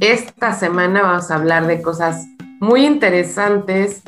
[0.00, 2.26] esta semana vamos a hablar de cosas
[2.58, 4.02] muy interesantes,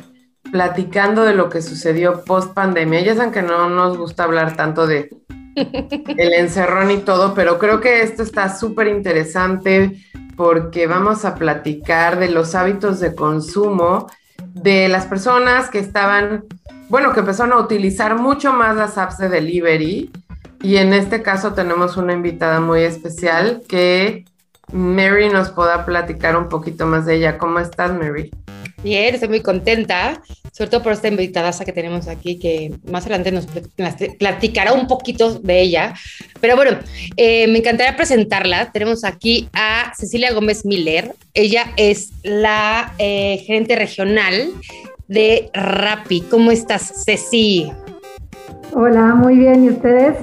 [0.51, 3.01] platicando de lo que sucedió post pandemia.
[3.01, 5.09] Ya saben que no nos gusta hablar tanto de
[5.55, 9.99] el encerrón y todo, pero creo que esto está súper interesante
[10.35, 14.07] porque vamos a platicar de los hábitos de consumo
[14.53, 16.45] de las personas que estaban,
[16.89, 20.11] bueno, que empezaron a utilizar mucho más las apps de delivery.
[20.61, 24.25] Y en este caso tenemos una invitada muy especial que
[24.71, 27.37] Mary nos pueda platicar un poquito más de ella.
[27.37, 28.31] ¿Cómo estás, Mary?
[28.83, 33.31] Bien, estoy muy contenta, sobre todo por esta invitada que tenemos aquí, que más adelante
[33.31, 33.47] nos
[34.17, 35.93] platicará un poquito de ella.
[36.41, 36.79] Pero bueno,
[37.15, 38.73] eh, me encantaría presentarla.
[38.73, 41.15] Tenemos aquí a Cecilia Gómez Miller.
[41.33, 44.51] Ella es la eh, gerente regional
[45.07, 46.21] de Rappi.
[46.21, 47.71] ¿Cómo estás, Ceci?
[48.73, 49.63] Hola, muy bien.
[49.63, 50.17] ¿Y ustedes?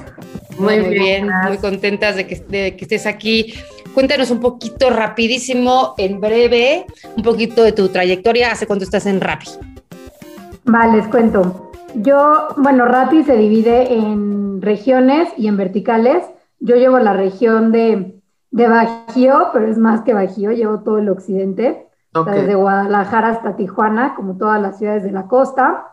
[0.58, 3.54] Muy, bien, muy contentas de que, de que estés aquí
[3.94, 9.20] Cuéntanos un poquito rapidísimo, en breve, un poquito de tu trayectoria, hace cuánto estás en
[9.20, 9.48] Rappi.
[10.64, 11.72] Vale, les cuento.
[11.96, 16.24] Yo, bueno, Rappi se divide en regiones y en verticales.
[16.60, 18.20] Yo llevo la región de,
[18.52, 21.88] de Bajío, pero es más que Bajío, llevo todo el occidente,
[22.26, 25.86] desde Guadalajara hasta Tijuana, como todas las ciudades de la costa.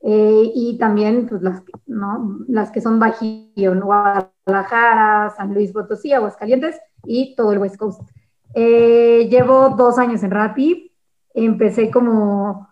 [0.00, 2.38] Eh, y también pues, las, ¿no?
[2.46, 8.02] las que son Bajío, Guadalajara, San Luis Potosí, Aguascalientes y todo el West Coast.
[8.54, 10.92] Eh, llevo dos años en Rappi.
[11.34, 12.68] Empecé como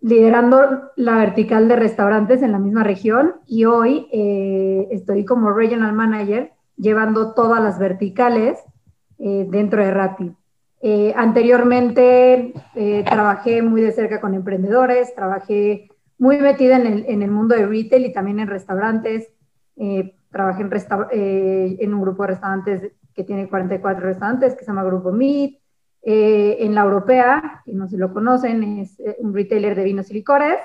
[0.00, 5.92] liderando la vertical de restaurantes en la misma región y hoy eh, estoy como regional
[5.92, 8.58] manager llevando todas las verticales
[9.18, 10.34] eh, dentro de Rappi.
[11.14, 12.52] anteriormente
[13.04, 17.66] trabajé muy de cerca con emprendedores, trabajé muy metida en el, en el mundo de
[17.66, 19.28] retail y también en restaurantes.
[20.32, 25.12] trabajé en, en un grupo de restaurantes que tiene 44 restaurantes, que se llama Grupo
[25.12, 25.54] Meat.
[26.04, 30.10] Eh, en la europea, que no se lo conocen, es eh, un retailer de vinos
[30.10, 30.58] y licores.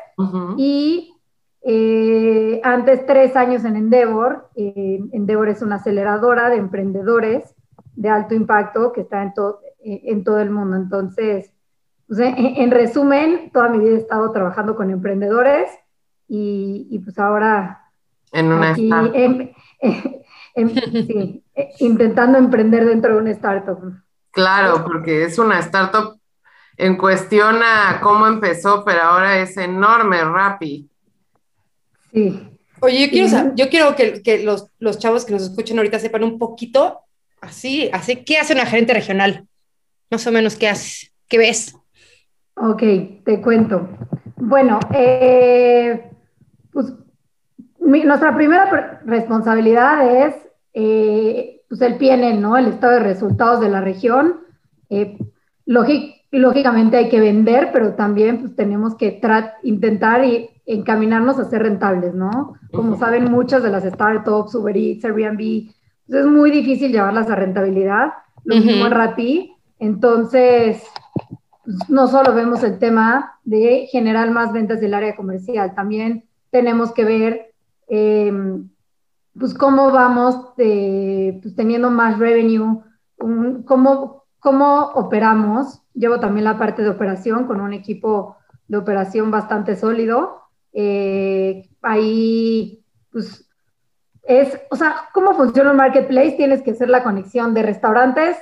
[0.57, 1.13] Y
[1.61, 4.49] eh, antes tres años en Endeavor.
[4.55, 7.53] Endeavor es una aceleradora de emprendedores
[7.95, 9.33] de alto impacto que está en,
[9.83, 10.75] en todo el mundo.
[10.75, 11.51] Entonces,
[12.07, 15.69] pues, en, resumen, toda mi vida he estado trabajando con emprendedores
[16.27, 17.83] y, pues ahora...
[18.31, 18.89] En una aquí,
[20.65, 23.79] sí, eh, intentando emprender dentro de una startup.
[24.31, 26.19] Claro, porque es una startup
[26.77, 30.89] en cuestión a cómo empezó, pero ahora es enorme, Rappi.
[32.11, 32.49] Sí.
[32.79, 36.37] Oye, yo quiero, yo quiero que, los, los, chavos que nos escuchen ahorita sepan un
[36.37, 36.99] poquito,
[37.41, 39.47] así, así, ¿qué hace una gerente regional?
[40.11, 41.11] Más o menos, ¿qué haces?
[41.27, 41.75] ¿Qué ves?
[42.55, 42.83] Ok,
[43.25, 43.89] te cuento.
[44.35, 46.11] Bueno, eh,
[46.71, 46.93] pues
[47.79, 50.46] nuestra primera responsabilidad es
[50.79, 52.55] eh, pues el PNL, ¿no?
[52.55, 54.41] El estado de resultados de la región.
[54.91, 55.17] Eh,
[55.65, 59.19] lógicamente hay que vender, pero también pues, tenemos que
[59.63, 62.53] intentar y encaminarnos a ser rentables, ¿no?
[62.71, 65.71] Como saben, muchas de las startups, Uber Eats, Airbnb,
[66.05, 68.13] pues, es muy difícil llevarlas a rentabilidad,
[68.43, 69.55] lo mismo en Rappi.
[69.79, 70.83] Entonces,
[71.65, 76.93] pues, no solo vemos el tema de generar más ventas del área comercial, también tenemos
[76.93, 77.53] que ver
[77.87, 78.31] eh,
[79.39, 82.81] pues cómo vamos pues, teniendo más revenue,
[83.17, 85.81] cómo, cómo operamos.
[85.93, 88.37] Llevo también la parte de operación con un equipo
[88.67, 90.41] de operación bastante sólido.
[90.73, 93.49] Eh, ahí, pues,
[94.23, 98.37] es, o sea, cómo funciona un marketplace, tienes que hacer la conexión de restaurantes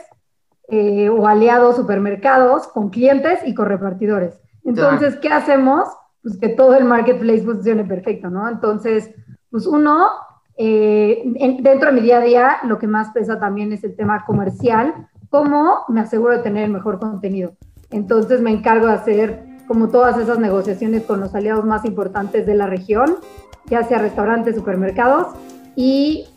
[0.67, 4.41] eh, o aliados, supermercados, con clientes y con repartidores.
[4.63, 5.87] Entonces, ¿qué hacemos?
[6.23, 8.49] Pues que todo el marketplace funcione perfecto, ¿no?
[8.49, 9.13] Entonces,
[9.51, 10.09] pues uno,
[10.57, 11.21] eh,
[11.59, 14.93] dentro de mi día a día, lo que más pesa también es el tema comercial,
[15.29, 17.53] cómo me aseguro de tener el mejor contenido.
[17.91, 22.55] Entonces me encargo de hacer como todas esas negociaciones con los aliados más importantes de
[22.55, 23.17] la región,
[23.65, 25.27] ya sea restaurantes, supermercados
[25.75, 26.27] y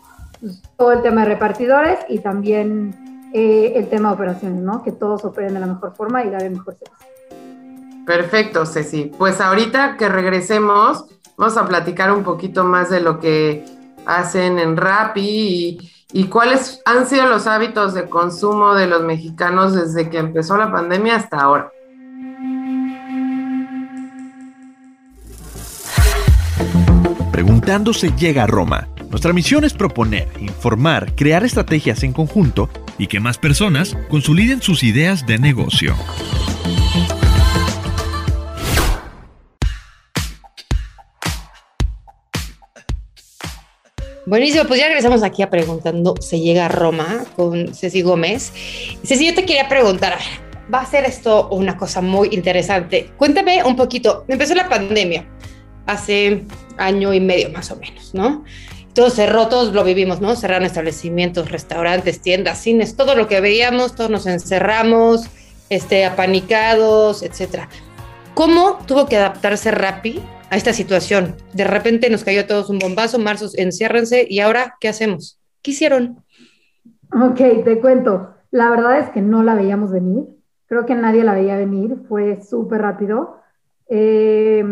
[0.41, 4.83] pues, todo el tema de repartidores y también eh, el tema de operaciones, ¿no?
[4.83, 7.07] Que todos operen de la mejor forma y dar el mejor servicio.
[8.07, 9.13] Perfecto, Ceci.
[9.19, 11.05] Pues ahorita que regresemos,
[11.37, 13.78] vamos a platicar un poquito más de lo que
[14.09, 19.75] hacen en Rappi y, y cuáles han sido los hábitos de consumo de los mexicanos
[19.75, 21.71] desde que empezó la pandemia hasta ahora.
[27.31, 28.89] Preguntándose llega a Roma.
[29.11, 32.69] Nuestra misión es proponer, informar, crear estrategias en conjunto
[32.99, 35.95] y que más personas consoliden sus ideas de negocio.
[44.29, 48.53] Buenísimo, pues ya regresamos aquí a preguntando, se llega a Roma con Ceci Gómez.
[49.03, 50.19] Ceci, yo te quería preguntar,
[50.73, 53.11] va a ser esto una cosa muy interesante.
[53.17, 55.27] Cuéntame un poquito, empezó la pandemia
[55.87, 56.43] hace
[56.77, 58.45] año y medio más o menos, ¿no?
[58.93, 60.37] Todo cerró, todos lo vivimos, ¿no?
[60.37, 65.23] Cerraron establecimientos, restaurantes, tiendas, cines, todo lo que veíamos, todos nos encerramos,
[65.71, 67.71] este, apanicados, etcétera.
[68.39, 71.35] ¿Cómo tuvo que adaptarse Rappi a esta situación.
[71.55, 75.41] De repente nos cayó a todos un bombazo, marzo, enciérrense y ahora, ¿qué hacemos?
[75.61, 76.23] ¿Qué hicieron?
[77.13, 78.33] Ok, te cuento.
[78.53, 80.29] La verdad es que no la veíamos venir.
[80.67, 81.97] Creo que nadie la veía venir.
[82.09, 83.41] Fue súper rápido.
[83.89, 84.65] Eh,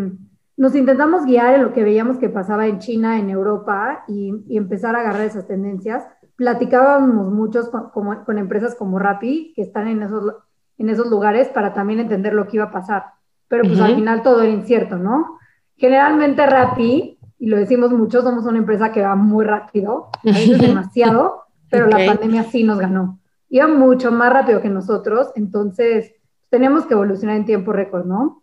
[0.56, 4.94] nos intentamos guiar en lo que veíamos que pasaba en China, en Europa y, empezar
[4.94, 6.04] a agarrar esas tendencias.
[6.36, 7.90] Platicábamos muchos con,
[8.24, 10.36] con, empresas como Rappi que están en esos,
[10.78, 13.16] en esos lugares para también entender lo que iba a pasar.
[13.48, 15.38] Pero pues al final todo era incierto, ¿no?
[15.76, 20.58] Generalmente Rappi, y lo decimos mucho, somos una empresa que va muy rápido, a veces
[20.60, 23.20] demasiado, pero la pandemia sí nos ganó.
[23.48, 26.14] Iba mucho más rápido que nosotros, entonces
[26.50, 28.42] tenemos que evolucionar en tiempo récord, ¿no?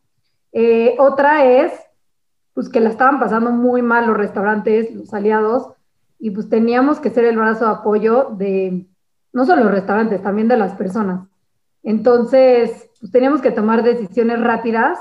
[0.52, 1.74] Eh, otra es,
[2.54, 5.70] pues que la estaban pasando muy mal los restaurantes, los aliados,
[6.20, 8.88] y pues teníamos que ser el brazo de apoyo de
[9.34, 11.28] no solo los restaurantes, también de las personas.
[11.84, 15.00] Entonces, pues teníamos que tomar decisiones rápidas,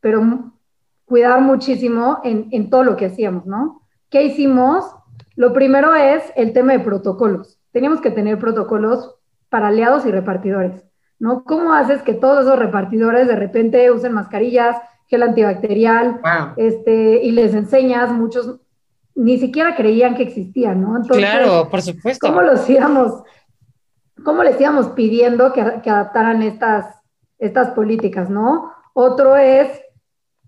[0.00, 0.52] pero
[1.04, 3.82] cuidar muchísimo en, en todo lo que hacíamos, ¿no?
[4.08, 4.84] ¿Qué hicimos?
[5.34, 7.58] Lo primero es el tema de protocolos.
[7.72, 9.16] Teníamos que tener protocolos
[9.48, 10.84] para aliados y repartidores,
[11.18, 11.44] ¿no?
[11.44, 14.76] ¿Cómo haces que todos esos repartidores de repente usen mascarillas,
[15.08, 16.20] gel antibacterial,
[16.56, 18.60] este, y les enseñas, muchos
[19.14, 20.96] ni siquiera creían que existían, ¿no?
[20.96, 22.26] Entonces, claro, por supuesto.
[22.26, 23.22] ¿Cómo los íbamos,
[24.24, 27.02] cómo les íbamos pidiendo que, que adaptaran estas,
[27.38, 28.72] estas políticas, ¿no?
[28.94, 29.68] Otro es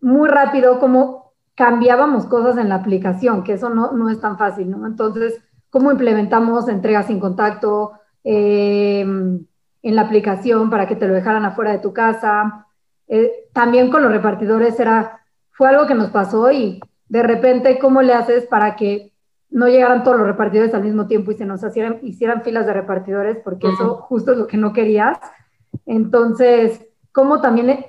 [0.01, 4.71] muy rápido cómo cambiábamos cosas en la aplicación, que eso no, no es tan fácil,
[4.71, 4.87] ¿no?
[4.87, 5.41] Entonces,
[5.71, 7.93] cómo implementamos entregas sin contacto
[8.23, 9.45] em,
[9.83, 12.67] en la aplicación para que te lo dejaran afuera de tu casa.
[13.09, 15.21] Eh, también con los repartidores era,
[15.51, 19.14] fue algo que nos pasó y de repente, ¿cómo le haces para que
[19.55, 22.73] no llegaran todos los repartidores al mismo tiempo y se nos hicieran, hicieran filas de
[22.73, 23.39] repartidores?
[23.43, 25.19] Porque eso justo es lo que no querías.
[25.87, 27.87] Entonces, ¿cómo también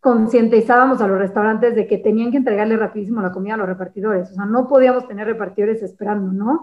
[0.00, 4.30] concientizábamos a los restaurantes de que tenían que entregarle rapidísimo la comida a los repartidores,
[4.30, 6.62] o sea, no podíamos tener repartidores esperando, ¿no?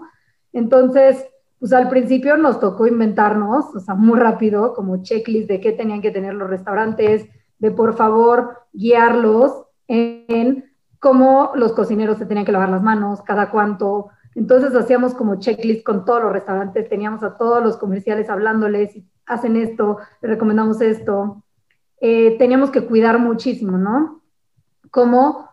[0.54, 1.26] Entonces,
[1.58, 6.00] pues al principio nos tocó inventarnos, o sea, muy rápido, como checklist de qué tenían
[6.00, 7.28] que tener los restaurantes,
[7.58, 10.64] de por favor guiarlos en
[10.98, 14.08] cómo los cocineros se tenían que lavar las manos, cada cuánto.
[14.34, 19.56] Entonces hacíamos como checklist con todos los restaurantes, teníamos a todos los comerciales hablándoles, hacen
[19.56, 21.42] esto, les recomendamos esto.
[22.00, 24.22] Eh, teníamos que cuidar muchísimo, ¿no?
[24.90, 25.48] Cómo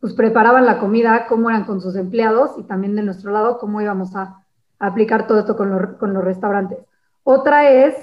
[0.00, 3.80] pues, preparaban la comida, cómo eran con sus empleados y también de nuestro lado, cómo
[3.80, 4.40] íbamos a,
[4.78, 6.78] aplicar todo esto con, los restaurantes.
[7.22, 7.94] Otra es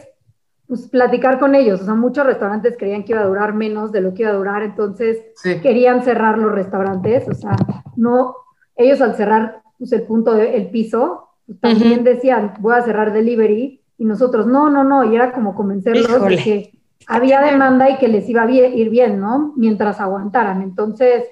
[0.68, 1.82] pues, platicar con ellos.
[1.82, 4.36] O sea, muchos restaurantes creían que iba a durar menos de lo que iba a
[4.36, 5.20] durar, entonces
[5.62, 7.28] querían cerrar los restaurantes.
[7.28, 7.56] O sea,
[7.96, 8.36] no,
[8.76, 13.82] ellos al cerrar pues, el punto del piso, pues, también decían, voy a cerrar delivery,
[13.98, 18.08] y nosotros, no, no, no, y era como convencerlos de que había demanda y que
[18.08, 19.54] les iba a ir bien, ¿no?
[19.58, 20.62] Mientras aguantaran.
[20.62, 21.26] Entonces,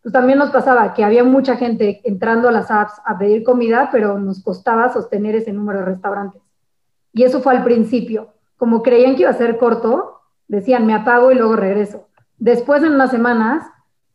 [0.00, 3.90] pues también nos pasaba que había mucha gente entrando a las apps a pedir comida,
[3.92, 6.40] pero nos costaba sostener ese número de restaurantes.
[7.12, 8.28] Y eso fue al principio.
[8.56, 12.08] Como creían que iba a ser corto, decían, me apago y luego regreso.
[12.38, 13.66] Después, en unas semanas,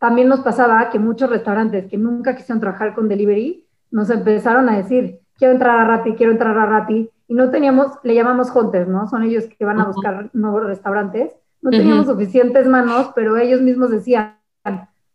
[0.02, 4.78] también nos pasaba que muchos restaurantes que nunca quisieron trabajar con delivery, nos empezaron a
[4.78, 8.88] decir, quiero entrar a Rappi, quiero entrar a Rappi, y no teníamos, le llamamos hunters,
[8.88, 9.08] ¿no?
[9.08, 11.32] Son ellos que van a buscar nuevos restaurantes.
[11.62, 14.40] No teníamos suficientes manos, pero ellos mismos decían,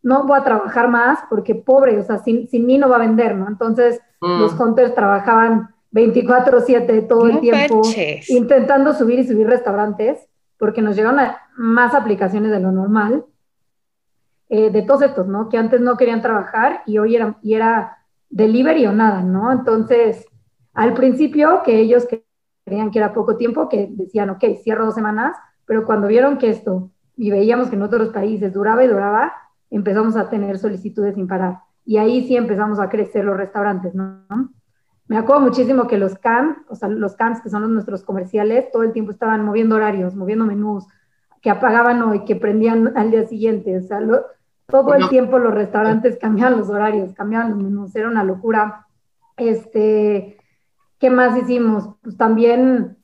[0.04, 3.00] no voy a trabajar más porque pobre, o sea, sin, sin mí no va a
[3.00, 3.48] vender, ¿no?
[3.48, 4.38] Entonces, mm.
[4.38, 7.82] los hunters trabajaban 24/7 todo el tiempo,
[8.28, 10.28] intentando subir y subir restaurantes,
[10.58, 11.18] porque nos llegaron
[11.56, 13.24] más aplicaciones de lo normal.
[14.48, 15.48] Eh, de todos estos, ¿no?
[15.48, 17.98] Que antes no querían trabajar y hoy era, y era
[18.30, 19.50] delivery o nada, ¿no?
[19.52, 20.26] Entonces,
[20.72, 22.06] al principio que ellos
[22.64, 26.50] creían que era poco tiempo, que decían, ok, cierro dos semanas, pero cuando vieron que
[26.50, 29.32] esto y veíamos que en otros países duraba y duraba,
[29.70, 31.60] empezamos a tener solicitudes sin parar.
[31.84, 34.22] Y ahí sí empezamos a crecer los restaurantes, ¿no?
[35.08, 38.70] Me acuerdo muchísimo que los CAMs, o sea, los CAMs que son los nuestros comerciales,
[38.72, 40.84] todo el tiempo estaban moviendo horarios, moviendo menús,
[41.40, 43.78] que apagaban hoy, que prendían al día siguiente.
[43.78, 44.00] O sea,
[44.66, 48.86] todo el tiempo los restaurantes cambiaban los horarios, cambiaban los menús, era una locura.
[49.36, 50.38] Este,
[50.98, 51.90] ¿qué más hicimos?
[52.02, 52.96] Pues también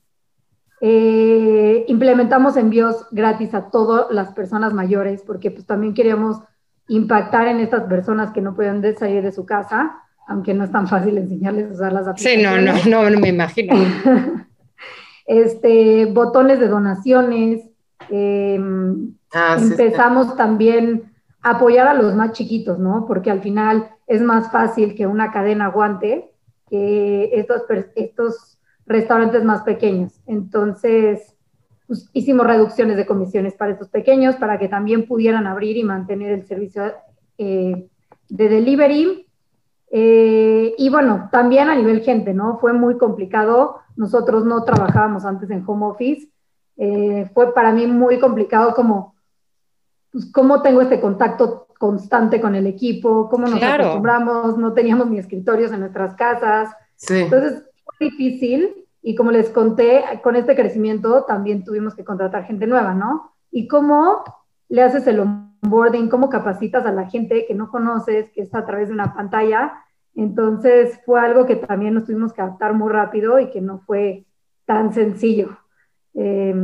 [0.81, 6.41] eh, implementamos envíos gratis a todas las personas mayores, porque pues también queríamos
[6.89, 10.89] impactar en estas personas que no pueden salir de su casa, aunque no es tan
[10.89, 12.75] fácil enseñarles a usar las aplicaciones.
[12.75, 13.75] Sí, no, no, no, me imagino.
[15.27, 17.63] este, botones de donaciones.
[18.11, 21.12] Em, ah, empezamos también a
[21.43, 23.05] apoyar a los más chiquitos, ¿no?
[23.07, 26.31] Porque al final es más fácil que una cadena aguante
[26.69, 27.63] que estos,
[27.95, 30.21] estos restaurantes más pequeños.
[30.27, 31.37] Entonces,
[31.87, 36.33] pues, hicimos reducciones de comisiones para estos pequeños para que también pudieran abrir y mantener
[36.33, 36.95] el servicio
[37.37, 37.87] eh,
[38.31, 39.27] de delivery.
[39.91, 42.59] Eh, y bueno, también a nivel gente, ¿no?
[42.59, 43.81] Fue muy complicado.
[43.95, 46.29] Nosotros no trabajábamos antes en home office.
[46.79, 49.15] Eh, fue para mí muy complicado como,
[50.13, 55.19] pues, cómo tengo este contacto constante con el equipo, cómo nos acostumbramos, no teníamos ni
[55.19, 56.71] escritorios en nuestras casas.
[57.09, 62.69] Entonces, fue difícil y como les conté, con este crecimiento también tuvimos que contratar gente
[62.69, 63.33] nueva, ¿no?
[63.51, 64.23] Y cómo
[64.69, 68.67] le haces el onboarding, cómo capacitas a la gente que no conoces, que está a
[68.67, 69.73] través de una pantalla.
[70.15, 74.25] Entonces fue algo que también nos tuvimos que adaptar muy rápido y que no fue
[74.67, 75.59] tan sencillo.
[76.15, 76.55] Eh,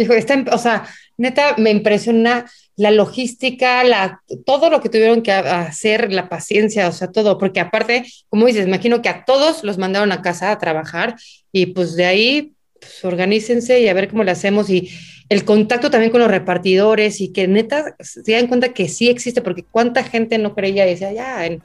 [0.00, 0.86] Dijo, está, o sea,
[1.18, 6.92] neta, me impresiona la logística, la, todo lo que tuvieron que hacer, la paciencia, o
[6.92, 10.58] sea, todo, porque aparte, como dices, imagino que a todos los mandaron a casa a
[10.58, 11.16] trabajar
[11.52, 14.88] y pues de ahí, pues organícense y a ver cómo le hacemos y
[15.28, 19.42] el contacto también con los repartidores y que neta se dan cuenta que sí existe,
[19.42, 21.62] porque cuánta gente no creía y decía, ya, en,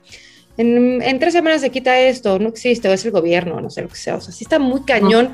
[0.58, 3.88] en, tres semanas se quita esto, no existe, o es el gobierno, no sé lo
[3.88, 5.32] que sea, o sea, sí está muy cañón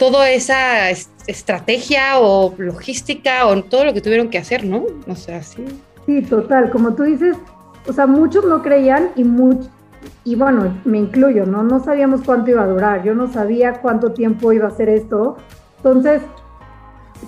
[0.00, 4.86] toda esa estrategia o logística o todo lo que tuvieron que hacer, ¿no?
[5.06, 5.62] O sea, sí.
[6.06, 7.36] Sí, total, como tú dices,
[7.86, 9.68] o sea, muchos no creían y muchos,
[10.24, 11.62] y bueno, me incluyo, ¿no?
[11.62, 15.36] No sabíamos cuánto iba a durar, yo no sabía cuánto tiempo iba a ser esto,
[15.76, 16.22] entonces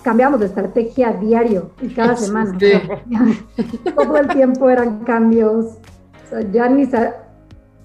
[0.03, 2.57] cambiamos de estrategia diario y cada semana.
[3.95, 5.77] todo el tiempo eran cambios,
[6.25, 6.89] o sea, ya ni,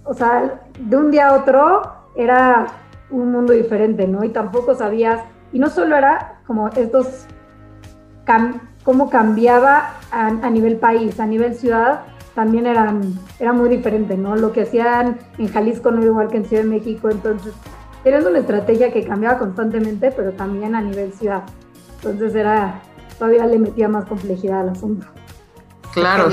[0.06, 1.82] o sea, de un día a otro
[2.15, 2.67] era
[3.10, 4.24] un mundo diferente, ¿no?
[4.24, 5.22] Y tampoco sabías,
[5.52, 7.26] y no solo era como estos,
[8.84, 12.02] cómo cambiaba a, nivel país, a nivel ciudad,
[12.36, 14.36] también eran, era muy diferente, ¿no?
[14.36, 17.54] Lo que hacían en Jalisco no era igual que en Ciudad de México, entonces
[18.06, 21.44] era una estrategia que cambiaba constantemente, pero también a nivel ciudad.
[21.96, 22.82] Entonces era,
[23.18, 25.08] todavía le metía más complejidad al asunto.
[25.94, 26.30] Claro.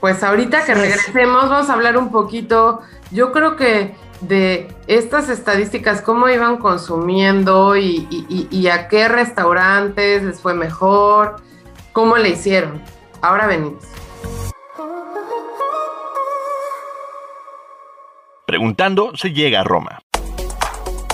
[0.00, 6.02] Pues ahorita que regresemos vamos a hablar un poquito, yo creo que de estas estadísticas,
[6.02, 11.36] cómo iban consumiendo y, a qué restaurantes les fue mejor,
[11.92, 12.82] cómo le hicieron.
[13.20, 13.84] Ahora venimos.
[18.46, 20.00] Preguntando se llega a Roma.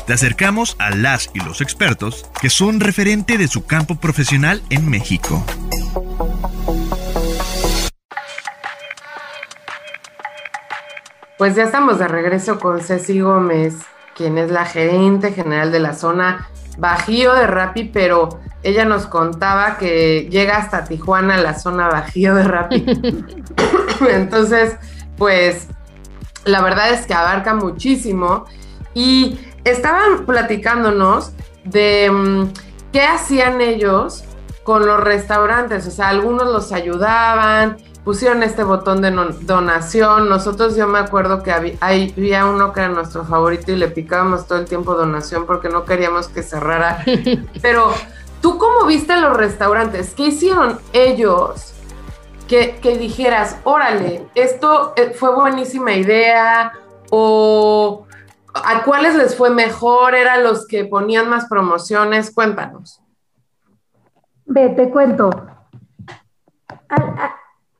[0.07, 4.89] Te acercamos a las y los expertos que son referente de su campo profesional en
[4.89, 5.43] México.
[11.37, 13.75] Pues ya estamos de regreso con Ceci Gómez,
[14.15, 16.49] quien es la gerente general de la zona
[16.79, 22.45] Bajío de Rappi, pero ella nos contaba que llega hasta Tijuana la zona Bajío de
[22.45, 22.85] Rappi.
[24.09, 24.77] Entonces,
[25.19, 25.67] pues
[26.45, 28.45] la verdad es que abarca muchísimo
[28.95, 31.33] y estaban platicándonos
[31.65, 32.53] de mm,
[32.93, 34.25] qué hacían ellos
[34.63, 40.29] con los restaurantes, o sea, algunos los ayudaban, pusieron este botón de donación.
[40.29, 44.59] Nosotros yo me acuerdo que había, uno que era nuestro favorito y le picábamos todo
[44.59, 47.03] el tiempo donación porque no queríamos que cerrara.
[47.63, 47.93] Pero
[48.41, 51.73] tú cómo viste los restaurantes, ¿qué hicieron ellos?
[52.47, 56.75] Que, que dijeras, órale, esto eh, fue buenísima idea
[57.11, 58.07] o
[58.53, 63.01] a cuáles les fue mejor, eran los que ponían más promociones, cuéntanos.
[64.45, 65.31] Ve, te cuento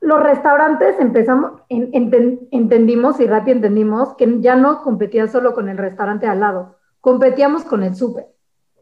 [0.05, 6.27] los restaurantes empezamos, entendimos y rápido entendimos que ya no competía solo con el restaurante
[6.27, 8.27] al lado, competíamos con el súper.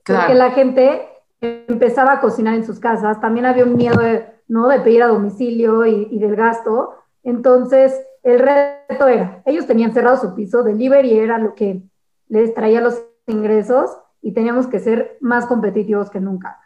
[0.05, 1.07] Porque la gente
[1.41, 4.67] empezaba a cocinar en sus casas, también había un miedo de ¿no?
[4.67, 6.95] De pedir a domicilio y, y del gasto.
[7.23, 11.81] Entonces, el reto era, ellos tenían cerrado su piso, delivery era lo que
[12.27, 13.89] les traía los ingresos
[14.21, 16.59] y teníamos que ser más competitivos que nunca.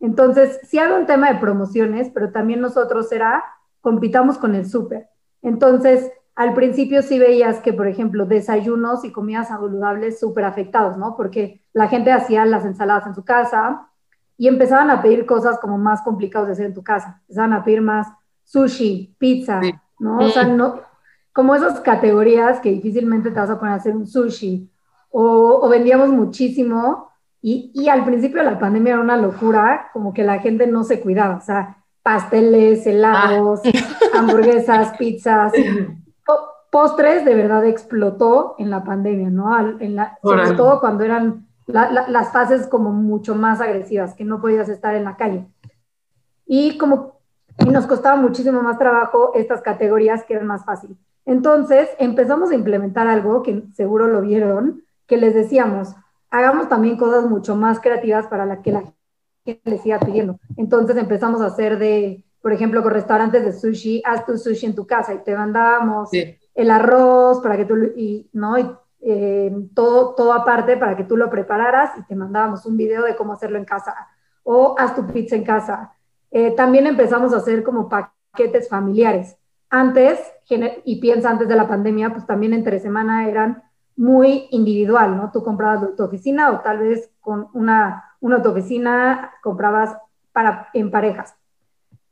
[0.00, 3.44] Entonces, sí había un tema de promociones, pero también nosotros era,
[3.84, 5.10] compitamos con el súper.
[5.42, 11.14] Entonces, al principio sí veías que, por ejemplo, desayunos y comidas saludables súper afectados, ¿no?
[11.18, 13.88] Porque la gente hacía las ensaladas en su casa
[14.38, 17.20] y empezaban a pedir cosas como más complicadas de hacer en tu casa.
[17.24, 18.08] Empezaban a pedir más
[18.42, 19.60] sushi, pizza,
[19.98, 20.16] ¿no?
[20.16, 20.80] O sea, no,
[21.34, 24.70] como esas categorías que difícilmente te vas a poner a hacer un sushi.
[25.10, 27.10] O, o vendíamos muchísimo
[27.42, 30.84] y, y, al principio de la pandemia era una locura, como que la gente no
[30.84, 33.70] se cuidaba, o sea, pasteles, helados, ah.
[34.18, 35.52] hamburguesas, pizzas
[36.74, 39.56] postres de verdad explotó en la pandemia, ¿no?
[39.78, 44.68] En la, sobre todo cuando eran las fases como mucho más agresivas, que no podías
[44.68, 45.46] estar en la calle.
[46.44, 47.20] Y como
[47.64, 50.98] y nos costaba muchísimo más trabajo estas categorías que eran más fácil.
[51.24, 55.94] Entonces empezamos a implementar algo que seguro lo vieron, que les decíamos,
[56.28, 58.82] hagamos también cosas mucho más creativas para la que la
[59.44, 60.38] gente les siga pidiendo.
[60.56, 64.74] Entonces empezamos a hacer de, por ejemplo, con restaurantes de sushi, haz tu sushi en
[64.74, 68.58] tu casa y te mandábamos el arroz para que tú, y, ¿no?
[68.58, 68.70] Y,
[69.06, 73.14] eh, todo, todo aparte para que tú lo prepararas y te mandábamos un video de
[73.14, 73.94] cómo hacerlo en casa
[74.44, 75.92] o haz tu pizza en casa.
[76.30, 79.36] Eh, también empezamos a hacer como paquetes familiares.
[79.68, 80.20] Antes,
[80.84, 83.62] y piensa antes de la pandemia, pues también entre semana eran
[83.96, 85.30] muy individual, ¿no?
[85.32, 89.98] Tú comprabas tu oficina o tal vez con una, una tu oficina comprabas
[90.32, 91.36] para, en parejas.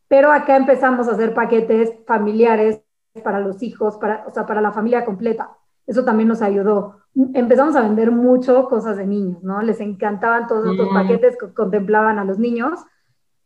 [0.08, 2.82] Pero acá empezamos a hacer paquetes familiares
[3.24, 5.56] para los hijos, para, o sea, para la familia completa.
[5.86, 6.98] Eso también nos ayudó.
[7.32, 9.62] Empezamos a vender mucho cosas de niños, ¿no?
[9.62, 10.94] Les encantaban todos estos mm.
[10.94, 12.78] paquetes que contemplaban a los niños.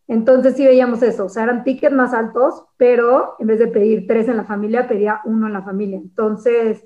[0.08, 4.06] Entonces sí veíamos eso, o sea, eran tickets más altos, pero en vez de pedir
[4.08, 5.98] tres en la familia, pedía uno en la familia.
[5.98, 6.84] Entonces,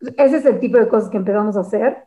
[0.00, 2.04] ese es el tipo de cosas que empezamos a hacer.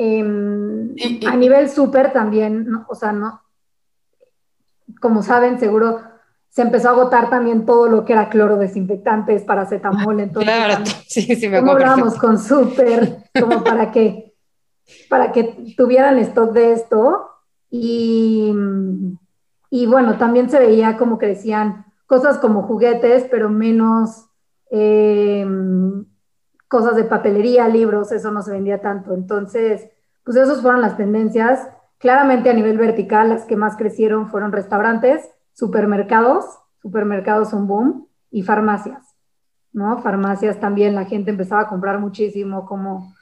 [0.00, 0.94] Em,
[1.26, 3.42] a nivel súper también, o sea, no,
[5.00, 6.00] como saben, seguro
[6.48, 11.34] se empezó a agotar también todo lo que era cloro desinfectantes, paracetamol, entonces claro, sí,
[11.34, 14.34] sí me hablábamos con Super como para que
[15.10, 17.30] para que tuvieran stock de esto
[17.68, 18.54] y,
[19.68, 24.26] y bueno, también se veía como crecían cosas como juguetes, pero menos
[24.70, 26.04] em,
[26.68, 29.14] cosas de papelería, libros, eso no se vendía tanto.
[29.14, 29.88] Entonces,
[30.24, 31.68] pues esas fueron las tendencias.
[31.98, 36.44] Claramente a nivel vertical, las que más crecieron fueron restaurantes, supermercados,
[36.80, 39.14] supermercados un boom, y farmacias,
[39.72, 40.00] ¿no?
[40.02, 43.14] Farmacias también, la gente empezaba a comprar muchísimo como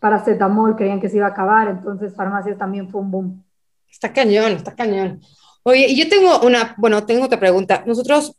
[0.00, 3.44] paracetamol, creían que se iba a acabar, entonces farmacias también fue un boom.
[3.90, 5.20] Está cañón, está cañón.
[5.64, 7.84] Oye, yo tengo una, bueno, tengo otra pregunta.
[7.86, 8.36] Nosotros,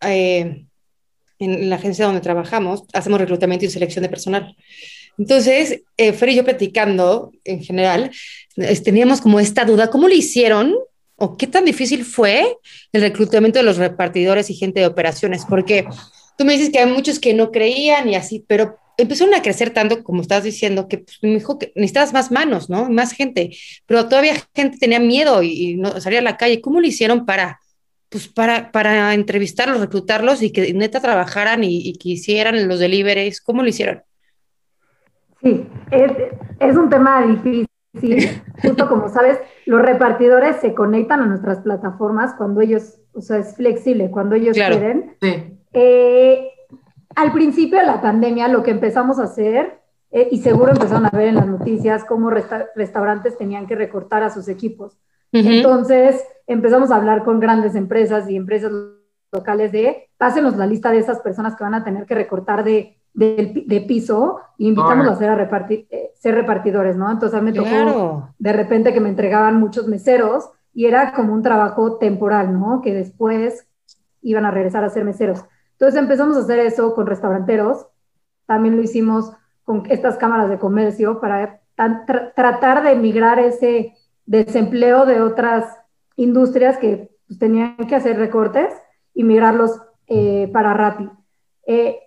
[0.00, 0.66] eh,
[1.42, 4.56] en la agencia donde trabajamos, hacemos reclutamiento y selección de personal.
[5.18, 8.10] Entonces, eh, y yo platicando en general,
[8.84, 10.74] teníamos como esta duda, ¿cómo lo hicieron
[11.16, 12.56] o qué tan difícil fue
[12.92, 15.86] el reclutamiento de los repartidores y gente de operaciones, porque
[16.36, 19.70] tú me dices que hay muchos que no creían y así, pero empezaron a crecer
[19.70, 22.90] tanto, como estás diciendo, que pues, me dijo que necesitabas más manos, ¿no?
[22.90, 26.60] Más gente, pero todavía gente tenía miedo y, no salía a la calle.
[26.60, 27.60] ¿Cómo lo hicieron para,
[28.12, 33.40] pues, para, para entrevistarlos, reclutarlos y que neta trabajaran y, y que hicieran los deliveries?
[33.40, 34.02] ¿Cómo lo hicieron?
[35.42, 36.12] Sí, es,
[36.60, 37.66] es un tema difícil
[38.00, 38.16] Sí,
[38.62, 43.54] justo como sabes, los repartidores se conectan a nuestras plataformas cuando ellos, o sea, es
[43.54, 45.16] flexible, cuando ellos quieren.
[45.72, 46.50] Eh,
[47.14, 51.10] al principio de la pandemia, lo que empezamos a hacer, eh, y seguro empezaron a
[51.10, 54.98] ver en las noticias, cómo restaurantes tenían que recortar a sus equipos.
[55.32, 58.70] Entonces, empezamos a hablar con grandes empresas y empresas
[59.32, 62.98] locales de, pásenos la lista de esas personas que van a tener que recortar de
[63.14, 67.10] de, piso y invitamos a, hacer a repartir, eh, ser repartidores, ¿no?
[67.10, 71.34] Entonces a mí me tocó de repente que me entregaban muchos meseros y era como
[71.34, 72.80] un trabajo temporal, ¿no?
[72.80, 73.66] Que después
[74.22, 75.44] iban a regresar a ser meseros.
[75.72, 77.86] Entonces empezamos a hacer eso con restauranteros,
[78.46, 79.32] también lo hicimos
[79.64, 81.60] con estas cámaras de comercio para
[82.34, 83.94] tratar de migrar ese
[84.26, 85.64] desempleo de otras
[86.16, 88.74] industrias que pues, tenían que hacer recortes
[89.14, 91.10] y migrarlos eh, para Rappi.
[91.66, 91.98] Eh,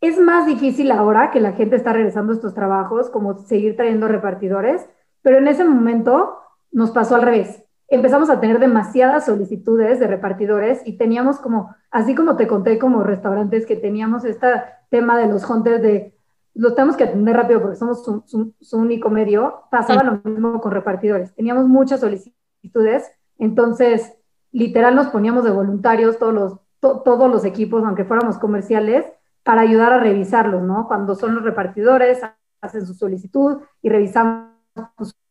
[0.00, 4.06] es más difícil ahora que la gente está regresando a estos trabajos, como seguir trayendo
[4.06, 4.88] repartidores,
[5.22, 6.38] pero en ese momento
[6.70, 7.64] nos pasó al revés.
[7.88, 13.02] Empezamos a tener demasiadas solicitudes de repartidores y teníamos como, así como te conté como
[13.02, 14.46] restaurantes, que teníamos este
[14.90, 16.17] tema de los hunters de
[16.58, 21.32] los tenemos que atender rápido porque somos su, único medio, pasaba lo mismo con repartidores.
[21.34, 24.12] Teníamos muchas solicitudes Entonces,
[24.50, 29.06] literal nos poníamos de voluntarios todos los, todos los equipos, aunque fuéramos comerciales,
[29.44, 30.88] para ayudar a revisarlos, ¿no?
[30.88, 32.20] Cuando son los repartidores,
[32.60, 34.48] hacen su solicitud y revisamos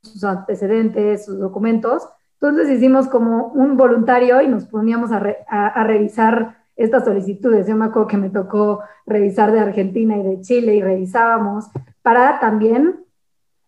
[0.01, 2.07] sus antecedentes, sus documentos.
[2.39, 7.67] Entonces hicimos como un voluntario y nos poníamos a, a, revisar estas solicitudes.
[7.67, 11.65] Yo me acuerdo que me tocó revisar de Argentina y de Chile y revisábamos
[12.01, 13.03] para también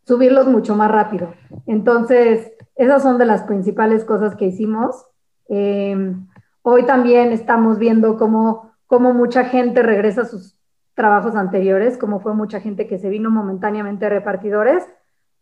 [0.06, 1.34] subirlos mucho más rápido.
[1.66, 5.06] Entonces, esas son de las principales cosas que hicimos.
[5.50, 6.16] Eh,
[6.62, 10.56] hoy también estamos viendo cómo, cómo mucha gente regresa a sus
[10.94, 14.84] trabajos anteriores, como fue mucha gente que se vino momentáneamente repartidores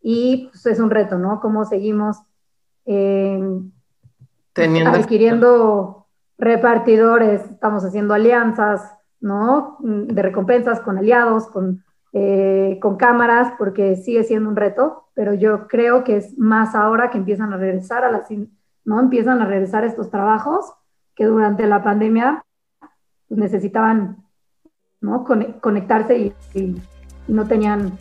[0.00, 1.40] y pues, es un reto, ¿no?
[1.40, 2.18] Cómo seguimos
[2.86, 3.40] eh,
[4.54, 5.97] adquiriendo
[6.38, 9.76] repartidores, estamos haciendo alianzas, ¿no?
[9.80, 15.66] De recompensas con aliados, con, eh, con cámaras, porque sigue siendo un reto, pero yo
[15.66, 18.28] creo que es más ahora que empiezan a regresar a las,
[18.84, 19.00] ¿no?
[19.00, 20.72] Empiezan a regresar estos trabajos
[21.14, 22.44] que durante la pandemia
[23.26, 24.24] pues, necesitaban,
[25.00, 25.24] ¿no?
[25.60, 26.82] conectarse y
[27.26, 27.98] no tenían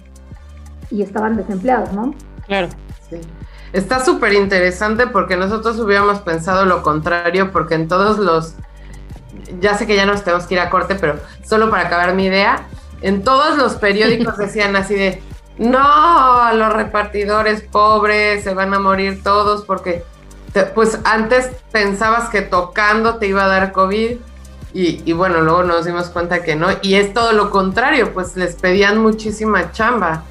[0.89, 2.13] y estaban desempleados, ¿no?
[2.45, 2.69] Claro.
[3.10, 3.19] Sí.
[3.73, 8.53] Está súper interesante porque nosotros hubiéramos pensado lo contrario, porque en todos los,
[9.60, 12.25] ya sé que ya nos tenemos que ir a corte, pero solo para acabar mi
[12.25, 12.67] idea,
[13.01, 15.21] en todos los periódicos decían así de,
[15.58, 20.03] no, los repartidores pobres se van a morir todos porque,
[20.73, 24.17] pues antes pensabas que tocando te iba a dar COVID
[24.73, 28.36] y, y, bueno, luego nos dimos cuenta que no, y es todo lo contrario, pues
[28.36, 30.23] les pedían muchísima chamba.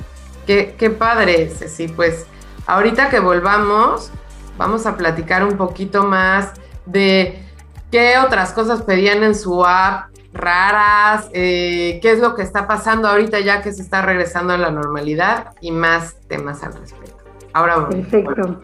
[0.46, 1.88] Qué, qué padre, Ceci.
[1.88, 2.26] Pues
[2.66, 4.10] ahorita que volvamos,
[4.58, 6.52] vamos a platicar un poquito más
[6.84, 7.42] de
[7.90, 13.08] qué otras cosas pedían en su app raras, eh, qué es lo que está pasando
[13.08, 17.24] ahorita ya que se está regresando a la normalidad y más temas al respecto.
[17.54, 17.94] Ahora vamos.
[17.94, 18.62] Perfecto.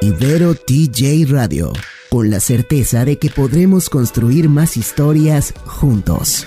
[0.00, 1.72] Ibero TJ Radio
[2.10, 6.46] con la certeza de que podremos construir más historias juntos.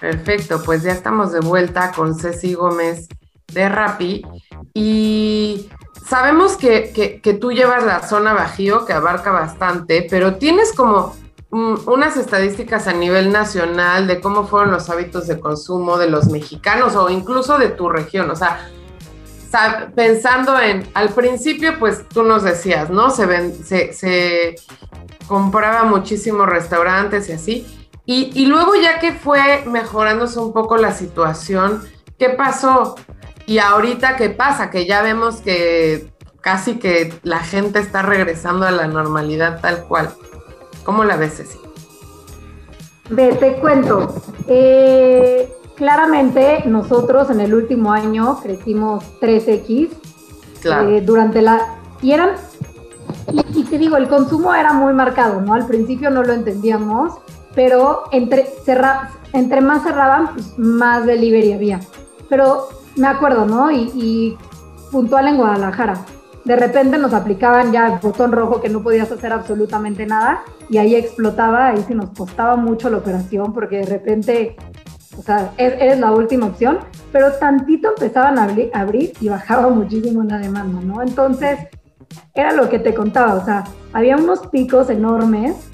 [0.00, 3.08] Perfecto, pues ya estamos de vuelta con Ceci Gómez
[3.52, 4.22] de Rappi
[4.74, 5.70] y
[6.06, 11.16] sabemos que, que, tú llevas la zona Bajío que abarca bastante, pero tienes como
[11.54, 16.96] unas estadísticas a nivel nacional de cómo fueron los hábitos de consumo de los mexicanos
[16.96, 18.28] o incluso de tu región.
[18.30, 18.70] O sea,
[19.94, 23.10] pensando en, al principio, pues tú nos decías, ¿no?
[23.10, 24.56] Se, ven, se, se
[25.28, 27.88] compraba muchísimos restaurantes y así.
[28.04, 31.82] Y, y, luego ya que fue mejorándose un poco la situación,
[32.18, 32.96] ¿qué pasó?
[33.46, 34.70] Y ahorita, ¿qué pasa?
[34.70, 40.14] Que ya vemos que casi que la gente está regresando a la normalidad tal cual.
[40.84, 41.58] ¿Cómo la ves, Ceci?
[43.10, 44.14] Ve, te cuento.
[44.46, 49.88] Eh, claramente nosotros en el último año crecimos 3X.
[50.60, 50.90] Claro.
[50.90, 51.78] Eh, durante la...
[52.02, 52.30] Y eran...
[53.54, 55.54] Y, te digo, el consumo era muy marcado, ¿no?
[55.54, 57.14] Al principio no lo entendíamos,
[57.54, 58.46] pero entre,
[59.32, 61.80] entre más cerraban, pues más delivery había.
[62.28, 63.70] Pero me acuerdo, ¿no?
[63.70, 64.38] Y, y
[64.90, 66.04] puntual en Guadalajara
[66.44, 70.78] de repente nos aplicaban ya el botón rojo que no podías hacer absolutamente nada y
[70.78, 74.56] ahí explotaba, ahí sí nos costaba mucho la operación porque de repente,
[75.18, 76.78] o sea, eres la última opción,
[77.12, 81.00] pero tantito empezaban a abrir, y bajaba muchísimo la demanda, ¿no?
[81.02, 81.58] Entonces,
[82.34, 85.70] era lo que te contaba, o sea, había unos picos enormes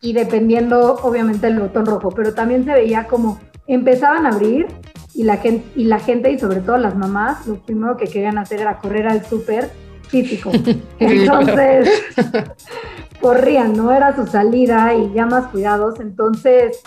[0.00, 4.66] y dependiendo obviamente del botón rojo, pero también se veía como empezaban a abrir
[5.12, 8.38] y la gente y la gente y sobre todo las mamás lo primero que querían
[8.38, 9.70] hacer era correr al súper
[10.08, 10.50] físico.
[10.98, 11.88] Entonces,
[13.20, 13.92] corrían, ¿no?
[13.92, 16.00] Era su salida y ya más cuidados.
[16.00, 16.82] Entonces,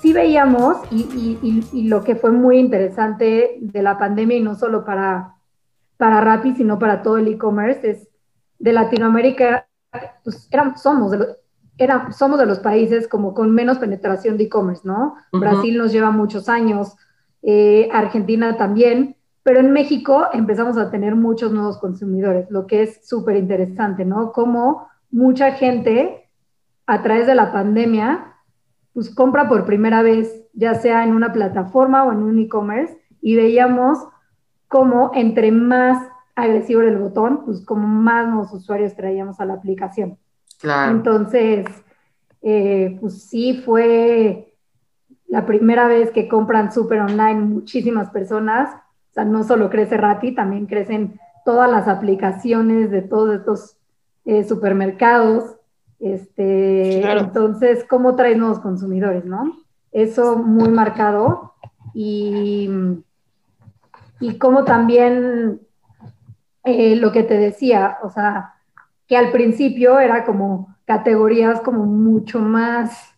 [0.00, 5.34] sí veíamos, y, lo que fue muy interesante de la pandemia, y no solo para,
[5.96, 8.08] para Rappi, sino para todo el e-commerce, es
[8.58, 9.66] de Latinoamérica,
[10.24, 15.16] pues somos de los, somos de los países como con menos penetración de e-commerce, ¿no?
[15.32, 16.96] Brasil nos lleva muchos años,
[17.42, 19.15] eh, Argentina también,
[19.46, 24.32] pero en México empezamos a tener muchos nuevos consumidores, lo que es súper interesante, ¿no?
[24.32, 26.28] Como mucha gente
[26.84, 28.34] a través de la pandemia,
[28.92, 33.36] pues compra por primera vez, ya sea en una plataforma o en un e-commerce, y
[33.36, 34.00] veíamos
[34.66, 36.04] cómo entre más
[36.34, 40.18] agresivo era el botón, pues como más nuevos usuarios traíamos a la aplicación.
[40.58, 40.90] Claro.
[40.90, 41.66] Entonces,
[42.42, 44.56] eh, pues sí fue
[45.28, 48.74] la primera vez que compran súper online muchísimas personas
[49.16, 53.76] sea, no solo crece Rati, también crecen todas las aplicaciones de todos estos
[54.24, 55.56] eh, supermercados.
[55.98, 59.56] Este, Entonces, ¿cómo traes nuevos consumidores, no?
[59.92, 61.54] Eso muy marcado.
[61.94, 62.68] Y,
[64.20, 65.60] y como también
[66.64, 68.54] eh, lo que te decía, o sea,
[69.06, 73.14] que al principio era como categorías como mucho más,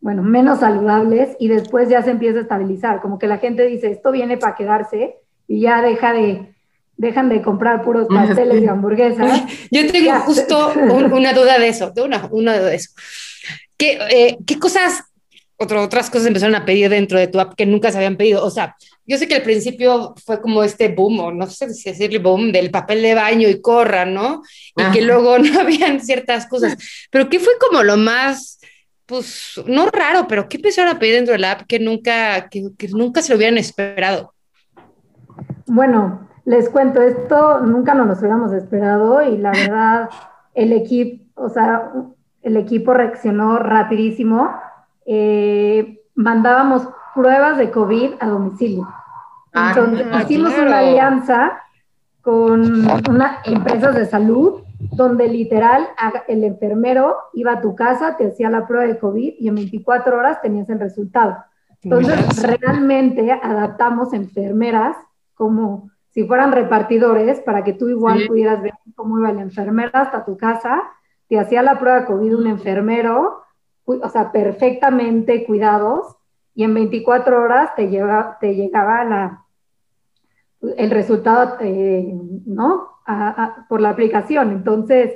[0.00, 3.90] bueno, menos saludables y después ya se empieza a estabilizar, como que la gente dice,
[3.90, 6.54] esto viene para quedarse y ya deja de,
[6.96, 9.42] dejan de comprar puros pasteles y hamburguesas.
[9.70, 10.72] Yo tengo justo
[11.12, 12.90] una duda de eso, de una, una duda de eso.
[13.76, 15.04] ¿Qué, eh, ¿Qué cosas
[15.56, 18.44] otras cosas empezaron a pedir dentro de tu app que nunca se habían pedido.
[18.44, 18.76] O sea,
[19.06, 22.52] yo sé que al principio fue como este boom, o no sé si decirle boom,
[22.52, 24.42] del papel de baño y corra, ¿no?
[24.76, 26.76] Y que luego no habían ciertas cosas.
[27.10, 28.58] Pero ¿qué fue como lo más,
[29.06, 32.70] pues, no raro, pero qué empezaron a pedir dentro de la app que nunca, que,
[32.90, 34.33] nunca se lo hubieran esperado?
[35.66, 40.10] Bueno, les cuento, esto nunca nos lo hubiéramos esperado y la verdad,
[40.54, 41.90] el equipo, o sea,
[42.42, 44.50] el equipo reaccionó rapidísimo
[45.06, 48.88] eh, mandábamos pruebas de COVID a domicilio.
[49.52, 51.60] Ah, Entonces hicimos una alianza
[52.22, 55.86] con unas empresas de salud donde literal
[56.28, 60.16] el enfermero iba a tu casa, te hacía la prueba de COVID y en 24
[60.16, 61.36] horas tenías el resultado.
[61.82, 64.96] Entonces, realmente adaptamos enfermeras
[65.34, 70.24] como si fueran repartidores para que tú igual pudieras ver cómo iba la enfermera hasta
[70.24, 70.82] tu casa,
[71.28, 73.44] te hacía la prueba de COVID un enfermero
[73.86, 76.16] o sea, perfectamente cuidados
[76.54, 79.44] y en 24 horas te, lleva, te llegaba la,
[80.76, 82.14] el resultado, eh,
[82.46, 82.90] ¿no?
[83.68, 84.50] por la aplicación.
[84.50, 85.12] Entonces,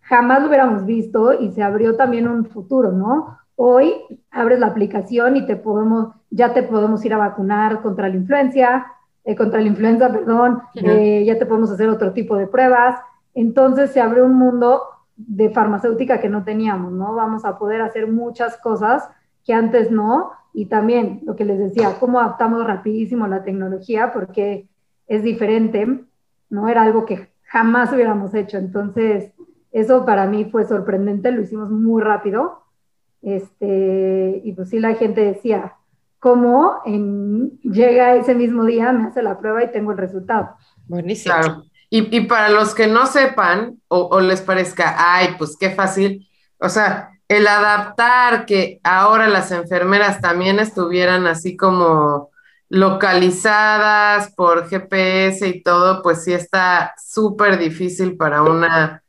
[0.00, 3.38] jamás lo hubiéramos visto y se abrió también un futuro, ¿no?
[3.56, 3.94] Hoy
[4.30, 8.86] abres la aplicación y te podemos, ya te podemos ir a vacunar contra la influencia,
[9.30, 12.98] eh, contra la influenza, perdón, eh, ya te podemos hacer otro tipo de pruebas.
[13.34, 14.82] Entonces se abre un mundo
[15.16, 17.14] de farmacéutica que no teníamos, ¿no?
[17.14, 19.08] Vamos a poder hacer muchas cosas
[19.44, 20.32] que antes no.
[20.52, 24.68] Y también lo que les decía, cómo adaptamos rapidísimo la tecnología porque
[25.06, 26.04] es diferente,
[26.48, 26.68] ¿no?
[26.68, 28.58] Era algo que jamás hubiéramos hecho.
[28.58, 29.30] Entonces,
[29.70, 32.62] eso para mí fue sorprendente, lo hicimos muy rápido.
[33.22, 35.74] Este, y pues sí, la gente decía,
[36.20, 40.50] ¿cómo en, llega ese mismo día, me hace la prueba y tengo el resultado?
[40.86, 41.64] Buenísimo.
[41.92, 46.28] Y, para los que no sepan o, les parezca, ay, pues qué fácil,
[46.60, 52.30] o sea, el adaptar que ahora las enfermeras también estuvieran así como
[52.68, 59.02] localizadas por GPS y todo, pues sí está súper difícil para una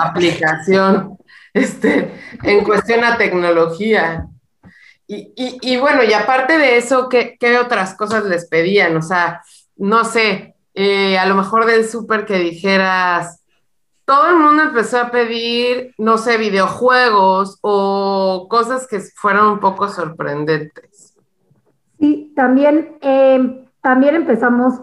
[0.00, 1.18] aplicación
[1.54, 4.26] este, en cuestión a tecnología.
[5.10, 8.94] Y, y, bueno, y aparte de eso, ¿qué, ¿qué otras cosas les pedían?
[8.94, 9.42] O sea,
[9.76, 13.42] no sé, eh, a lo mejor del súper que dijeras,
[14.04, 19.88] todo el mundo empezó a pedir, no sé, videojuegos o cosas que fueran un poco
[19.88, 21.14] sorprendentes.
[21.98, 24.74] Sí, también, em, también empezamos,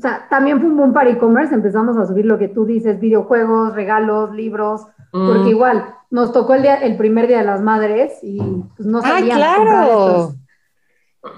[0.00, 2.98] o sea, también fue un boom para e-commerce, empezamos a subir lo que tú dices,
[2.98, 5.48] videojuegos, regalos, libros, porque mm.
[5.48, 8.38] igual nos tocó el, día, el primer día de las madres y
[8.76, 9.44] pues, no sabíamos.
[9.46, 10.32] ¡Ah, claro!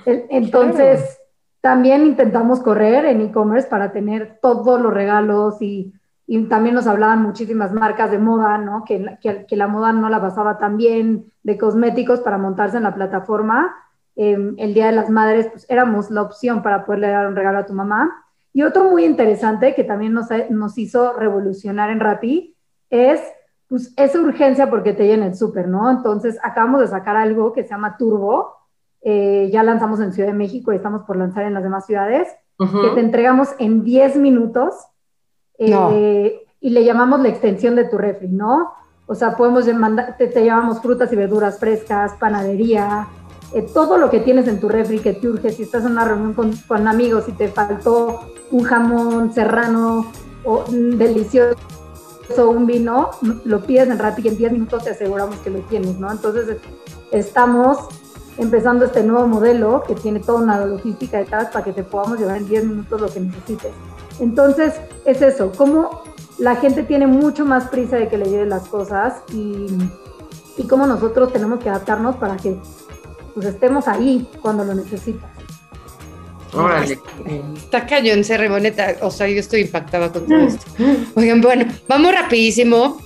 [0.06, 1.18] Entonces,
[1.60, 5.92] también intentamos correr en e-commerce para tener todos los regalos y,
[6.28, 8.84] y, también nos hablaban muchísimas marcas de moda, ¿no?
[8.84, 12.94] Que, que, la moda no la pasaba tan bien, de cosméticos para montarse en la
[12.94, 13.74] plataforma.
[14.14, 17.58] Em, el Día de las Madres, pues éramos la opción para poderle dar un regalo
[17.58, 18.22] a tu mamá.
[18.52, 22.54] Y otro muy interesante que también nos, nos hizo revolucionar en Rappi
[22.90, 23.20] es
[23.68, 25.90] pues, esa urgencia porque te llena el súper, ¿no?
[25.90, 28.54] Entonces acabamos de sacar algo que se llama Turbo,
[29.00, 32.28] eh, ya lanzamos en Ciudad de México y estamos por lanzar en las demás ciudades,
[32.58, 34.74] que te entregamos en 10 minutos
[35.58, 38.72] eh, y le llamamos la extensión de tu refri, ¿no?
[39.06, 43.08] O sea, podemos mandar, te, te, llamamos frutas y verduras frescas, panadería,
[43.54, 46.04] eh, todo lo que tienes en tu refri que te urge, si estás en una
[46.06, 50.10] reunión con, amigos y te faltó un jamón serrano
[50.44, 51.56] o delicioso
[52.48, 53.10] un vino,
[53.44, 56.10] lo pides en Rappi y en 10 minutos te aseguramos que lo tienes, ¿no?
[56.10, 56.56] Entonces,
[57.10, 57.88] estamos
[58.38, 62.38] empezando este nuevo modelo que tiene toda una logística detrás para que te podamos llevar
[62.38, 63.72] en 10 minutos lo que necesites.
[64.18, 66.02] Entonces, es eso, como
[66.38, 69.66] la gente tiene mucho más prisa de que le lleven las cosas y,
[70.56, 72.56] y cómo nosotros tenemos que adaptarnos para que
[73.34, 75.30] pues, estemos ahí cuando lo necesitas.
[76.52, 76.98] Órale.
[77.56, 78.96] Está cañón, se Boneta.
[79.00, 80.66] O sea, yo estoy impactada con todo esto.
[81.14, 83.00] Oigan, bueno, vamos rapidísimo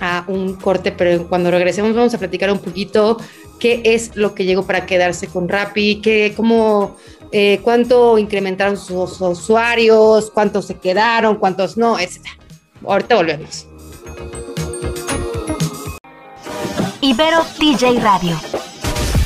[0.00, 3.16] a un corte, pero cuando regresemos vamos a platicar un poquito
[3.58, 6.96] qué es lo que llegó para quedarse con Rappi, qué, cómo,
[7.32, 12.20] eh, cuánto incrementaron sus usuarios, cuántos se quedaron, cuántos no, etc.
[12.86, 13.66] Ahorita volvemos.
[17.00, 18.63] Ibero TJ Radio.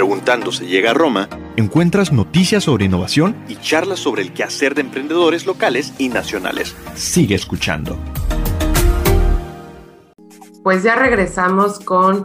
[0.00, 4.80] Preguntando se llega a Roma, encuentras noticias sobre innovación y charlas sobre el quehacer de
[4.80, 6.74] emprendedores locales y nacionales.
[6.94, 7.98] Sigue escuchando.
[10.62, 12.24] Pues ya regresamos con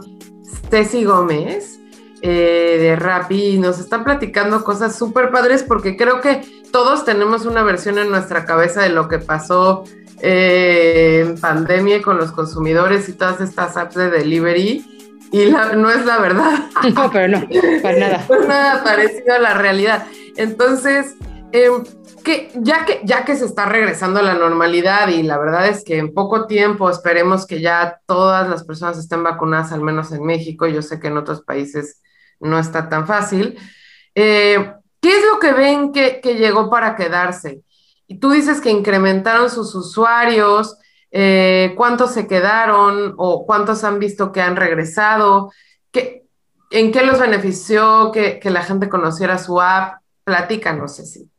[0.70, 1.78] Ceci Gómez
[2.22, 6.40] eh, de Rappi y nos está platicando cosas súper padres porque creo que
[6.72, 9.84] todos tenemos una versión en nuestra cabeza de lo que pasó
[10.22, 14.95] eh, en pandemia con los consumidores y todas estas apps de delivery
[15.32, 16.70] y no es la verdad.
[16.94, 17.48] No, pero no,
[17.82, 18.26] para nada.
[18.28, 20.06] No es nada parecido a la realidad.
[20.36, 21.14] Entonces,
[21.52, 21.70] eh,
[22.24, 25.84] que ya, que ya que se está regresando a la normalidad y la verdad es
[25.84, 30.24] que en poco tiempo esperemos que ya todas las personas estén vacunadas, al menos en
[30.24, 32.02] México, yo sé que en otros países
[32.40, 33.56] no está tan fácil.
[34.14, 37.62] Eh, ¿Qué es lo que ven que, llegó para quedarse?
[38.08, 40.76] Y tú dices que incrementaron sus usuarios,
[41.10, 45.52] eh, ¿cuántos se quedaron o cuántos han visto que han regresado?
[45.90, 46.26] ¿Qué,
[46.70, 50.00] ¿En qué los benefició que, que la gente conociera su app?
[50.24, 51.30] Platícanos, Ceci.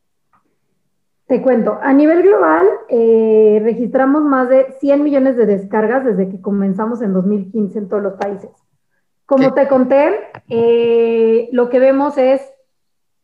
[1.28, 6.40] Te cuento, a nivel global eh, registramos más de 100 millones de descargas desde que
[6.40, 8.50] comenzamos en 2015 en todos los países.
[9.26, 12.40] Como te conté, eh, lo que vemos es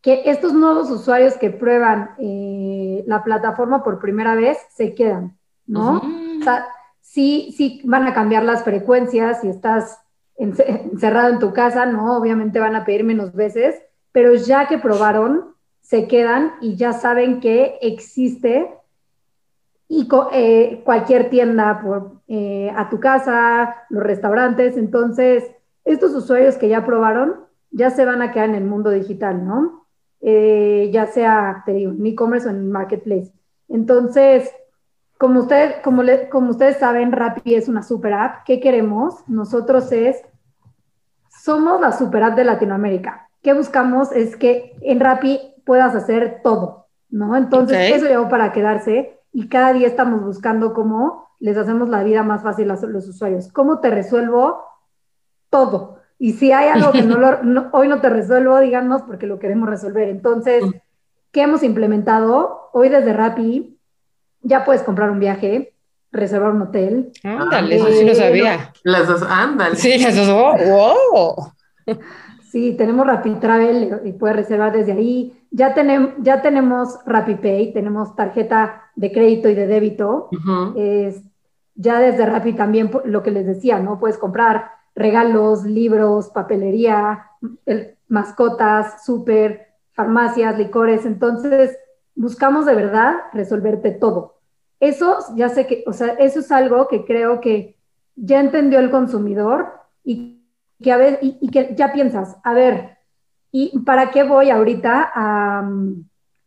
[0.02, 6.02] que estos nuevos usuarios que prueban eh, la plataforma por primera vez se quedan, ¿no?
[6.44, 6.66] O sea,
[7.00, 9.98] sí, van a cambiar las frecuencias, si estás
[10.37, 12.18] encerrado en tu casa, ¿no?
[12.18, 13.80] Obviamente van a pedir menos veces,
[14.12, 18.70] pero ya que probaron, se quedan y ya saben que existe
[19.88, 24.76] y eh, cualquier tienda por, eh, a tu casa, los restaurantes.
[24.76, 25.44] Entonces,
[25.85, 29.87] estos usuarios que ya probaron ya se van a quedar en el mundo digital, ¿no?
[30.20, 33.33] Eh, ya sea, te digo, en e-commerce o en marketplace.
[33.68, 34.50] Entonces,
[35.24, 38.44] como, usted, como, como ustedes saben, Rappi es una super app.
[38.44, 39.26] ¿Qué queremos?
[39.26, 40.22] Nosotros es,
[41.42, 43.30] somos la super app de Latinoamérica.
[43.42, 44.12] ¿Qué buscamos?
[44.12, 47.38] Es que en Rappi puedas hacer todo, ¿no?
[47.38, 52.22] Entonces, eso llegó para quedarse y cada día estamos buscando cómo les hacemos la vida
[52.22, 53.50] más fácil a los usuarios.
[53.50, 54.62] ¿Cómo te resuelvo
[55.48, 56.00] todo?
[56.18, 60.10] Y si hay algo que no, hoy no te resuelvo, díganos porque lo queremos resolver.
[60.10, 60.62] Entonces,
[61.32, 62.68] ¿qué hemos implementado?
[62.74, 63.73] Hoy desde Rappi
[64.44, 65.74] ya puedes comprar un viaje,
[66.12, 67.12] reservar un hotel.
[67.24, 68.72] Ándale, eso sí lo sabía.
[68.85, 69.76] Las dos, ándale.
[69.76, 71.52] Sí, las dos, wow.
[72.54, 75.44] Sí, tenemos Rappi Travel y puedes reservar desde ahí.
[75.50, 80.28] Ya, tenemos ya tenemos RappiPay, tenemos tarjeta de crédito y de débito.
[81.74, 83.98] ya desde Rappi también lo que les decía, ¿no?
[83.98, 87.26] Puedes comprar regalos, libros, papelería,
[88.07, 91.04] mascotas, súper, farmacias, licores.
[91.07, 91.76] Entonces,
[92.14, 94.34] buscamos de verdad resolverte todo.
[94.80, 97.76] Eso ya sé que, o sea, eso es algo que creo que
[98.16, 100.42] ya entendió el consumidor y
[100.82, 102.98] que a ver, y, que ya piensas, a ver,
[103.50, 105.68] ¿y para qué voy ahorita a,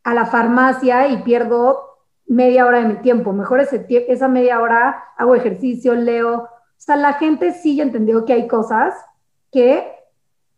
[0.04, 1.82] a, la farmacia y pierdo
[2.28, 3.34] media hora de mi tiempo?
[3.34, 6.44] Mejor esa media hora hago ejercicio, leo.
[6.44, 8.94] O sea, la gente sí ya entendió que hay cosas
[9.52, 9.97] que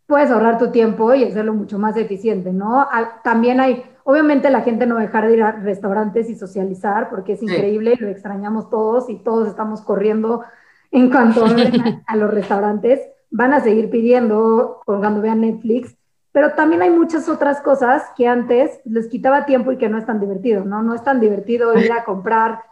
[0.10, 2.88] puedes ahorrar tu tiempo y hacerlo mucho más eficiente, ¿no?
[3.24, 7.44] También hay, obviamente la gente no dejar de ir a restaurantes y socializar porque es
[7.44, 10.44] increíble, lo extrañamos todos y todos estamos corriendo
[10.90, 11.46] en cuanto
[12.08, 15.96] a los restaurantes, van a seguir pidiendo cuando vean Netflix,
[16.32, 20.08] pero también hay muchas otras cosas que antes les quitaba tiempo y que no es
[20.08, 20.82] tan divertido, ¿no?
[20.82, 22.64] No es tan divertido ir a comprar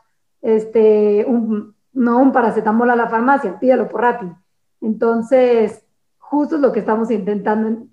[0.42, 4.32] este, un, no un paracetamol a la farmacia, pídelo por Rappi.
[4.82, 5.84] Entonces,
[6.30, 7.88] justo es lo que estamos intentando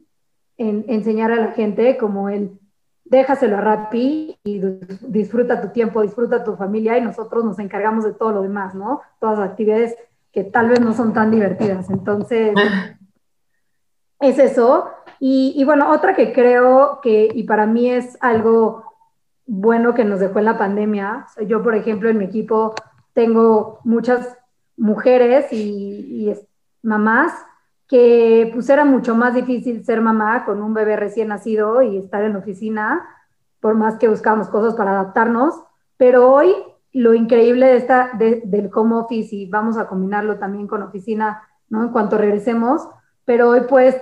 [0.56, 2.58] en, enseñar a la gente, como el
[3.04, 4.60] déjaselo a Rappi y
[5.02, 9.02] disfruta tu tiempo, disfruta tu familia y nosotros nos encargamos de todo lo demás, ¿no?
[9.20, 9.94] Todas las actividades
[10.32, 11.90] que tal vez no son tan divertidas.
[11.90, 12.54] Entonces,
[14.20, 14.88] es eso.
[15.20, 18.84] Y, bueno, otra que creo que, y para mí es algo
[19.46, 22.74] bueno que nos dejó en la pandemia, yo, por ejemplo, en mi equipo
[23.12, 24.36] tengo muchas
[24.76, 26.34] mujeres y, y
[26.82, 27.32] mamás
[27.88, 32.24] que pues era mucho más difícil ser mamá con un bebé recién nacido y estar
[32.24, 33.06] en la oficina,
[33.60, 35.54] por más que buscamos cosas para adaptarnos,
[35.96, 36.54] pero hoy
[36.92, 41.82] lo increíble de esta, del home office y vamos a combinarlo también con oficina ¿no?
[41.82, 42.88] En cuanto regresemos,
[43.24, 43.96] pero hoy pues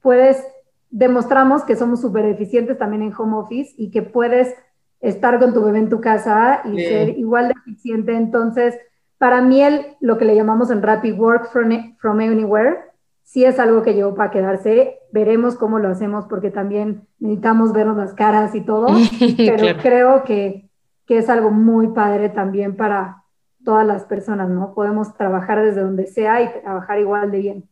[0.00, 0.44] puedes,
[0.90, 4.54] demostramos que somos súper eficientes también en home office y que puedes
[5.00, 8.14] estar con tu bebé en tu casa y ser igual de eficiente.
[8.16, 8.78] Entonces,
[9.18, 12.76] para mí el, lo que le llamamos en Rapid Work from, from Anywhere,
[13.22, 14.98] sí es algo que llegó para quedarse.
[15.12, 18.88] Veremos cómo lo hacemos porque también necesitamos vernos las caras y todo,
[19.36, 20.68] pero creo que,
[21.06, 23.22] que, es algo muy padre también para
[23.64, 24.74] todas las personas, ¿no?
[24.74, 27.68] Podemos trabajar desde donde sea y trabajar igual de bien.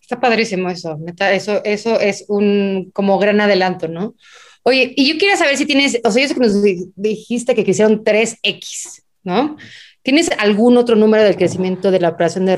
[0.00, 4.14] Está padrísimo eso, eso, eso es un como gran adelanto, ¿no?
[4.62, 6.62] Oye, y yo quería saber si tienes, o sea, yo sé que nos
[6.94, 9.56] dijiste que quisieron 3X, ¿no?
[10.04, 12.56] ¿Tienes algún otro número del crecimiento de la operación de,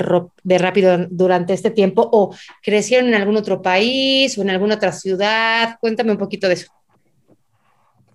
[0.57, 5.77] Rápido durante este tiempo o crecieron en algún otro país o en alguna otra ciudad?
[5.79, 6.73] Cuéntame un poquito de eso.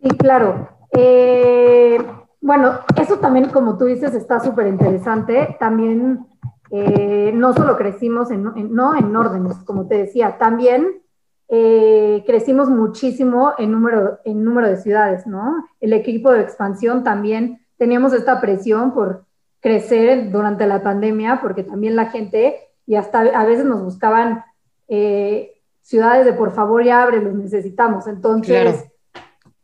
[0.02, 0.68] Sí, claro.
[0.92, 1.98] Eh,
[2.42, 5.56] bueno, eso también, como tú dices, está súper interesante.
[5.58, 6.26] También
[6.70, 11.00] eh, no solo crecimos en, no en órdenes, como te decía, también
[11.48, 15.66] eh, crecimos muchísimo en número, en número de ciudades, ¿no?
[15.80, 19.24] El equipo de expansión también teníamos esta presión por
[19.58, 24.44] crecer durante la pandemia, porque también la gente, y hasta a veces nos buscaban
[24.86, 28.06] eh, ciudades de por favor ya abre, los necesitamos.
[28.06, 28.84] Entonces,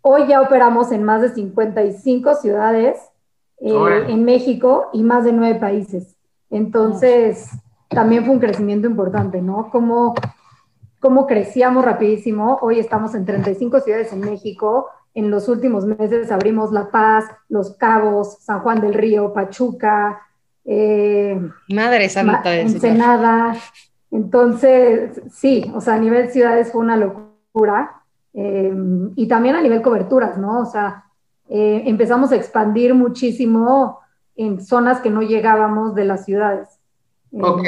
[0.01, 2.99] hoy ya operamos en más de 55 ciudades
[3.61, 6.17] eh, en México y más de nueve países.
[6.51, 7.53] Entonces,
[7.89, 9.71] también fue un crecimiento importante, ¿no?
[9.71, 10.17] Como
[10.99, 12.59] cómo crecíamos rapidísimo.
[12.63, 14.89] Hoy estamos en 35 ciudades en México,
[15.19, 20.23] en los últimos meses abrimos La Paz, Los Cabos, San Juan del Río, Pachuca.
[20.65, 21.37] Eh,
[21.71, 22.55] Madre Santa.
[22.55, 23.57] Ensenada.
[24.13, 28.01] Entonces, sí, o sea, a nivel ciudades fue una locura.
[28.33, 28.73] Eh,
[29.17, 30.61] y también a nivel coberturas, ¿no?
[30.61, 31.07] O sea,
[31.49, 33.99] eh, empezamos a expandir muchísimo
[34.37, 36.79] en zonas que no llegábamos de las ciudades.
[37.33, 37.65] Ok.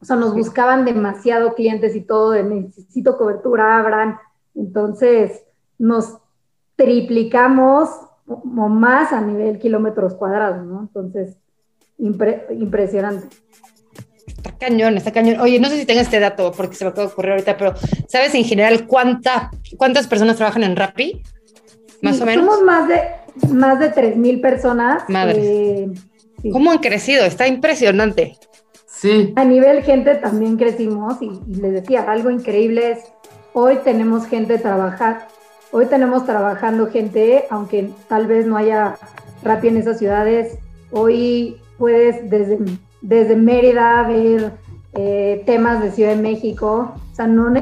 [0.00, 4.18] o sea, nos buscaban demasiado clientes y todo, de necesito cobertura, abran.
[4.56, 5.44] Entonces,
[5.78, 6.18] nos
[6.76, 7.88] triplicamos
[8.26, 10.80] o más a nivel kilómetros cuadrados, ¿no?
[10.80, 11.36] Entonces,
[11.98, 13.28] impresionante.
[14.26, 15.40] Está cañón, está cañón.
[15.40, 17.74] Oye, no sé si tengo este dato porque se me acaba de ocurrir ahorita, pero
[18.06, 21.22] ¿sabes en general cuánta, cuántas personas trabajan en Rappi?
[22.02, 22.44] Más o menos.
[22.44, 23.00] Somos más de,
[23.52, 25.02] más de 3.000 personas.
[25.08, 25.40] Madre.
[25.40, 25.92] Eh,
[26.52, 27.24] ¿Cómo han crecido?
[27.24, 28.36] Está impresionante.
[28.86, 29.32] Sí.
[29.36, 32.98] A nivel gente también crecimos y, y les decía, algo increíble es,
[33.52, 35.28] hoy tenemos gente trabajar,
[35.70, 38.96] Hoy tenemos trabajando gente, aunque tal vez no haya
[39.42, 40.58] Rappi en esas ciudades,
[40.90, 42.58] hoy puedes desde,
[43.02, 44.52] desde Mérida ver
[44.94, 46.94] eh, temas de Ciudad de México.
[47.12, 47.52] O sea, no,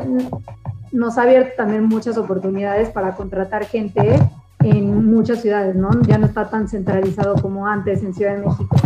[0.93, 4.17] nos ha abierto también muchas oportunidades para contratar gente
[4.61, 5.91] en muchas ciudades, ¿no?
[6.03, 8.77] Ya no está tan centralizado como antes en Ciudad de México.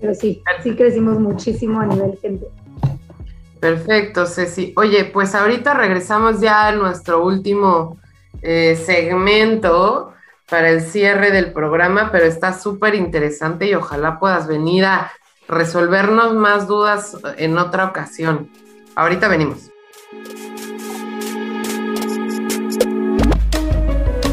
[0.00, 2.46] Pero sí, sí crecimos muchísimo a nivel gente.
[3.60, 4.72] Perfecto, Ceci.
[4.76, 7.98] Oye, pues ahorita regresamos ya a nuestro último
[8.42, 10.14] eh, segmento
[10.48, 15.10] para el cierre del programa, pero está súper interesante y ojalá puedas venir a
[15.48, 18.50] resolvernos más dudas en otra ocasión.
[18.94, 19.70] Ahorita venimos.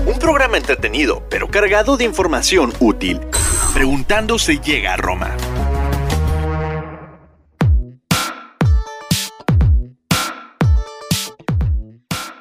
[0.05, 3.21] Un programa entretenido, pero cargado de información útil.
[3.73, 5.35] Preguntando se llega a Roma.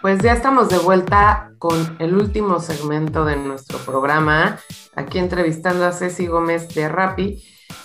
[0.05, 4.59] Pues ya estamos de vuelta con el último segmento de nuestro programa,
[4.95, 7.43] aquí entrevistando a Ceci Gómez de Rappi.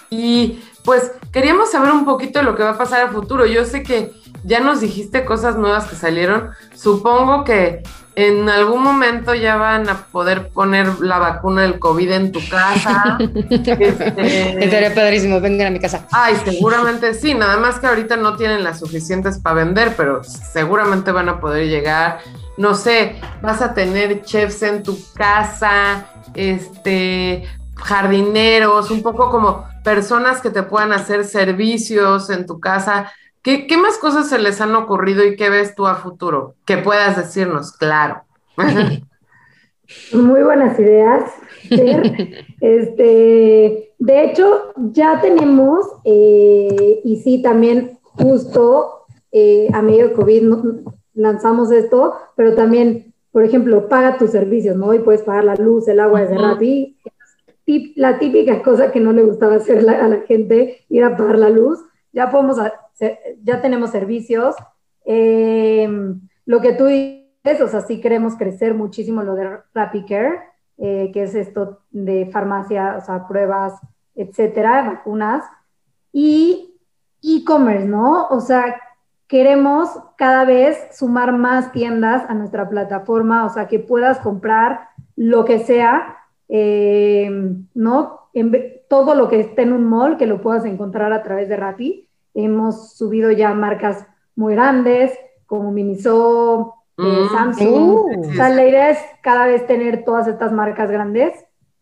[0.09, 3.45] Y pues queríamos saber un poquito de lo que va a pasar a futuro.
[3.45, 4.11] Yo sé que
[4.43, 6.49] ya nos dijiste cosas nuevas que salieron.
[6.75, 7.83] Supongo que
[8.19, 13.17] en algún momento ya van a poder poner la vacuna del COVID en tu casa.
[13.49, 14.63] este...
[14.65, 16.05] Estaría padrísimo, vengan a mi casa.
[16.11, 21.13] Ay, seguramente sí, nada más que ahorita no tienen las suficientes para vender, pero seguramente
[21.13, 22.19] van a poder llegar.
[22.57, 30.41] No sé, vas a tener chefs en tu casa, este, jardineros, un poco como personas
[30.41, 33.13] que te puedan hacer servicios en tu casa.
[33.41, 36.55] ¿Qué, más cosas se les han ocurrido y qué ves tú a futuro?
[36.65, 38.23] Que puedas decirnos, claro.
[40.13, 41.31] Muy buenas ideas.
[42.61, 50.43] Este, de hecho, ya tenemos, eh, y sí, también justo eh, a medio de COVID
[51.13, 54.93] lanzamos esto, pero también, por ejemplo, paga tus servicios, ¿no?
[54.93, 56.97] Y puedes pagar la luz, el agua desde Rappi.
[57.95, 61.49] La típica cosa que no le gustaba hacer a la gente, ir a pagar la
[61.49, 61.79] luz.
[62.11, 62.57] Ya podemos
[63.43, 64.55] ya tenemos servicios.
[65.05, 70.39] Em, lo que tú dices, o sea, sí queremos crecer muchísimo lo de Rapid Care,
[70.77, 73.73] eh, que es esto de farmacia, o sea, pruebas,
[74.15, 75.43] etcétera, vacunas.
[76.11, 76.75] Y
[77.21, 78.27] e-commerce, ¿no?
[78.27, 78.81] O sea,
[79.27, 85.45] queremos cada vez sumar más tiendas a nuestra plataforma, o sea, que puedas comprar lo
[85.45, 87.29] que sea, eh,
[87.73, 88.19] ¿no?
[88.89, 92.08] todo lo que esté en un mall, que lo puedas encontrar a través de Rappi.
[92.43, 97.29] Hemos subido ya marcas muy grandes, como Miniso, eh, mm.
[97.35, 97.89] Samsung.
[97.91, 98.29] Uh.
[98.29, 101.33] o sea, la idea es cada vez tener todas estas marcas grandes.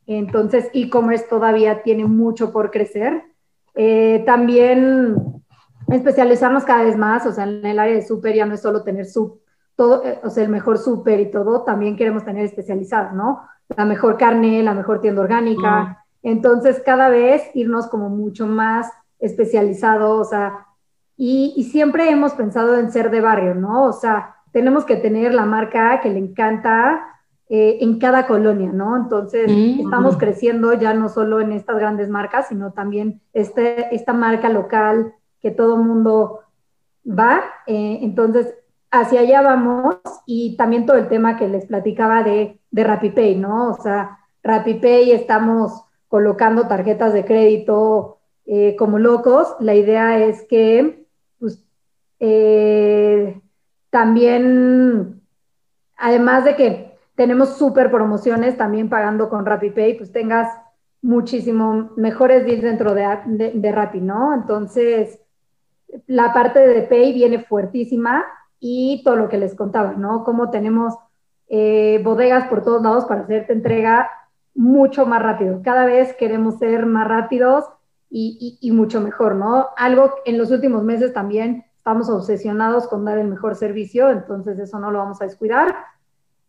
[0.08, 3.24] Entonces, e-commerce todavía tiene mucho por crecer.
[3.76, 5.16] Eh, también
[5.88, 8.84] especializarnos cada vez más, o sea, en el área de súper ya no es solo
[8.84, 9.40] tener su,
[9.76, 13.42] todo, eh, o sea, el mejor súper y todo, también queremos tener especializadas, ¿no?
[13.76, 15.82] La mejor carne, la mejor tienda orgánica.
[15.82, 15.96] Mm.
[16.24, 18.90] Entonces, cada vez irnos como mucho más
[19.20, 20.68] especializado, o sea,
[21.16, 23.86] y, y, siempre hemos pensado en ser de barrio, ¿no?
[23.86, 27.18] O sea, tenemos que tener la marca que le encanta
[27.50, 28.98] eh, en cada colonia, ¿no?
[28.98, 29.86] Entonces, mm.
[29.86, 35.14] estamos creciendo ya no solo en estas grandes marcas, sino también este, esta marca local
[35.42, 36.42] que todo mundo
[37.08, 37.42] va.
[37.66, 38.54] Eh, entonces,
[38.92, 39.96] hacia allá vamos
[40.26, 43.70] y también todo el tema que les platicaba de, de RappiPay, ¿no?
[43.70, 48.17] O sea, RappiPay estamos colocando tarjetas de crédito
[48.48, 49.56] eh, como locos.
[49.60, 51.06] La idea es que,
[51.40, 51.64] pues,
[52.20, 53.40] eh,
[53.92, 55.22] también,
[55.96, 60.50] además de que tenemos súper promociones, también pagando con RappiPay, pues tengas
[61.02, 64.34] muchísimo mejores deals dentro de, de, de Rappi, ¿no?
[64.34, 65.20] Entonces,
[66.08, 68.26] la parte de Pay viene fuertísima
[68.60, 70.24] y todo lo que les contaba, ¿no?
[70.24, 70.96] Cómo tenemos
[71.50, 74.10] eh, bodegas por todos lados para hacerte entrega
[74.54, 75.62] mucho más rápido.
[75.64, 77.66] Cada vez queremos ser más rápidos
[78.10, 79.68] y, y, mucho mejor, ¿no?
[79.76, 84.80] Algo en los últimos meses también estamos obsesionados con dar el mejor servicio, entonces eso
[84.80, 85.76] no lo vamos a descuidar.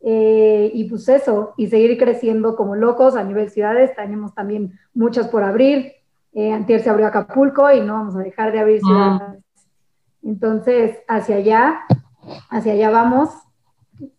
[0.01, 5.29] Eh, y pues eso, y seguir creciendo como locos a nivel ciudades, tenemos también muchas
[5.29, 5.93] por abrir,
[6.33, 9.43] eh, antier se abrió Acapulco y no vamos a dejar de abrir ciudades.
[10.23, 11.81] Entonces, hacia allá,
[12.51, 13.31] hacia allá vamos.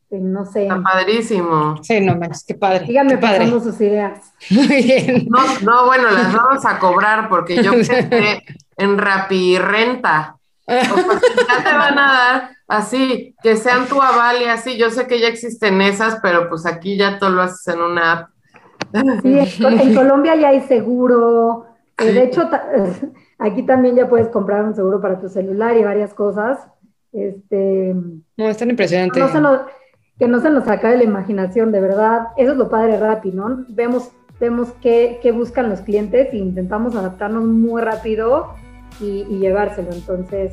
[0.10, 0.64] Este, no sé.
[0.64, 1.76] Está padrísimo.
[1.84, 2.86] Sí, no manches, qué padre.
[2.86, 4.34] Díganme pasando sus ideas.
[4.50, 5.28] Muy bien.
[5.30, 8.44] No, no, bueno, las vamos a cobrar porque yo pensé
[8.78, 10.36] en Rapi Renta.
[10.68, 14.78] O ya te van a dar así, que sean tu aval y así.
[14.78, 18.12] Yo sé que ya existen esas, pero pues aquí ya todo lo haces en una
[18.14, 18.30] app.
[19.22, 21.68] Sí, en Colombia ya hay seguro,
[22.00, 22.50] eh, de hecho,
[23.40, 26.60] aquí también ya puedes comprar un seguro para tu celular y varias cosas.
[27.12, 27.94] Este,
[28.38, 29.20] no, es tan impresionante.
[30.20, 32.28] Que no se nos acabe la imaginación, de verdad.
[32.38, 33.66] Eso es lo padre rápido, ¿no?
[33.70, 34.10] Vemos,
[34.40, 38.54] vemos qué, qué buscan los clientes e intentamos adaptarnos muy rápido
[39.00, 39.92] y, y llevárselo.
[39.94, 40.52] Entonces,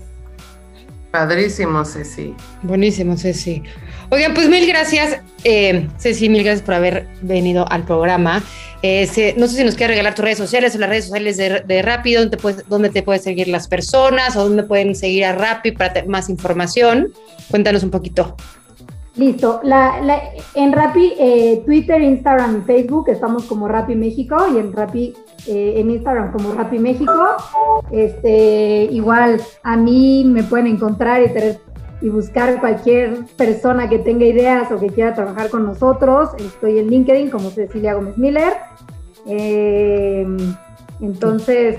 [1.11, 2.35] Padrísimo, Ceci.
[2.63, 3.63] Buenísimo, Ceci.
[4.11, 8.43] Oigan, pues mil gracias, eh, Ceci, mil gracias por haber venido al programa.
[8.83, 11.63] Eh, no sé si nos quieres regalar tus redes sociales o las redes sociales de,
[11.67, 15.25] de Rappi, donde te, puedes, donde te pueden seguir las personas o dónde pueden seguir
[15.25, 17.13] a Rappi para tener más información.
[17.49, 18.37] Cuéntanos un poquito.
[19.17, 19.61] Listo.
[19.63, 20.21] La, la,
[20.55, 25.15] en Rappi, eh, Twitter, Instagram y Facebook estamos como Rappi México y en Rappi,
[25.47, 27.13] eh, en Instagram como Rappi México.
[27.91, 34.71] Este, igual a mí me pueden encontrar y, y buscar cualquier persona que tenga ideas
[34.71, 36.31] o que quiera trabajar con nosotros.
[36.39, 38.53] Estoy en LinkedIn como Cecilia Gómez Miller.
[39.27, 40.27] Eh,
[41.01, 41.79] entonces,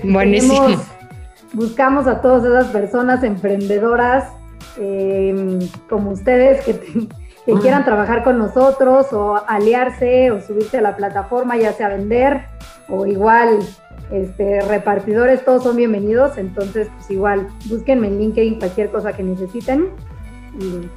[1.52, 4.32] buscamos a todas esas personas emprendedoras
[5.88, 7.08] como ustedes que,
[7.48, 12.42] que quieran trabajar con nosotros o aliarse o subirse a la plataforma, ya sea vender
[12.90, 13.60] o igual
[14.12, 16.36] este, repartidores, todos son bienvenidos.
[16.36, 19.88] Entonces, pues igual, búsquenme en LinkedIn cualquier cosa que necesiten.
[20.60, 20.90] Y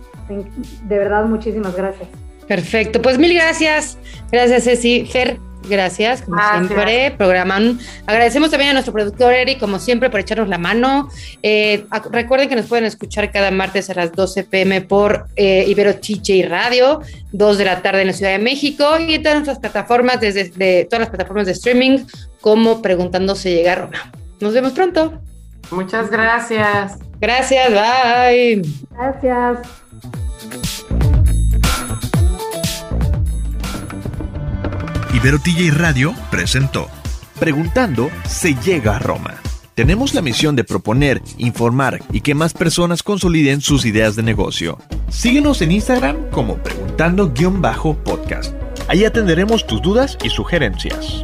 [0.90, 2.10] de verdad, muchísimas gracias.
[2.50, 3.98] Perfecto, pues mil gracias.
[4.30, 5.06] Gracias, Ceci.
[5.06, 5.40] Fer,
[5.70, 7.80] Gracias, como siempre, programan.
[8.08, 11.10] Agradecemos también a nuestro productor Eric, como siempre, por echarnos la mano.
[11.44, 15.94] Eh, recuerden que nos pueden escuchar cada martes a las 12 pm por eh, Ibero
[15.94, 17.02] Chiche y Radio,
[17.32, 20.50] 2 de la tarde en la Ciudad de México y en todas nuestras plataformas, desde
[20.50, 22.00] de, todas las plataformas de streaming,
[22.42, 24.12] como Preguntándose llega a Roma.
[24.40, 25.22] Nos vemos pronto.
[25.70, 26.98] Muchas gracias.
[27.20, 28.62] Gracias, bye.
[28.90, 29.81] Gracias.
[35.22, 36.90] Ibero TJ Radio presentó
[37.40, 39.36] Preguntando se llega a Roma.
[39.76, 44.80] Tenemos la misión de proponer, informar y que más personas consoliden sus ideas de negocio.
[45.10, 48.56] Síguenos en Instagram como preguntando-podcast.
[48.88, 51.24] Ahí atenderemos tus dudas y sugerencias.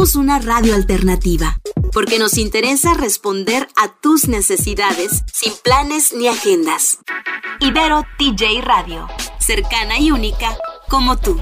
[0.00, 1.60] Una radio alternativa,
[1.92, 7.00] porque nos interesa responder a tus necesidades sin planes ni agendas.
[7.60, 9.06] Ibero TJ Radio,
[9.38, 10.56] cercana y única
[10.88, 11.38] como tú.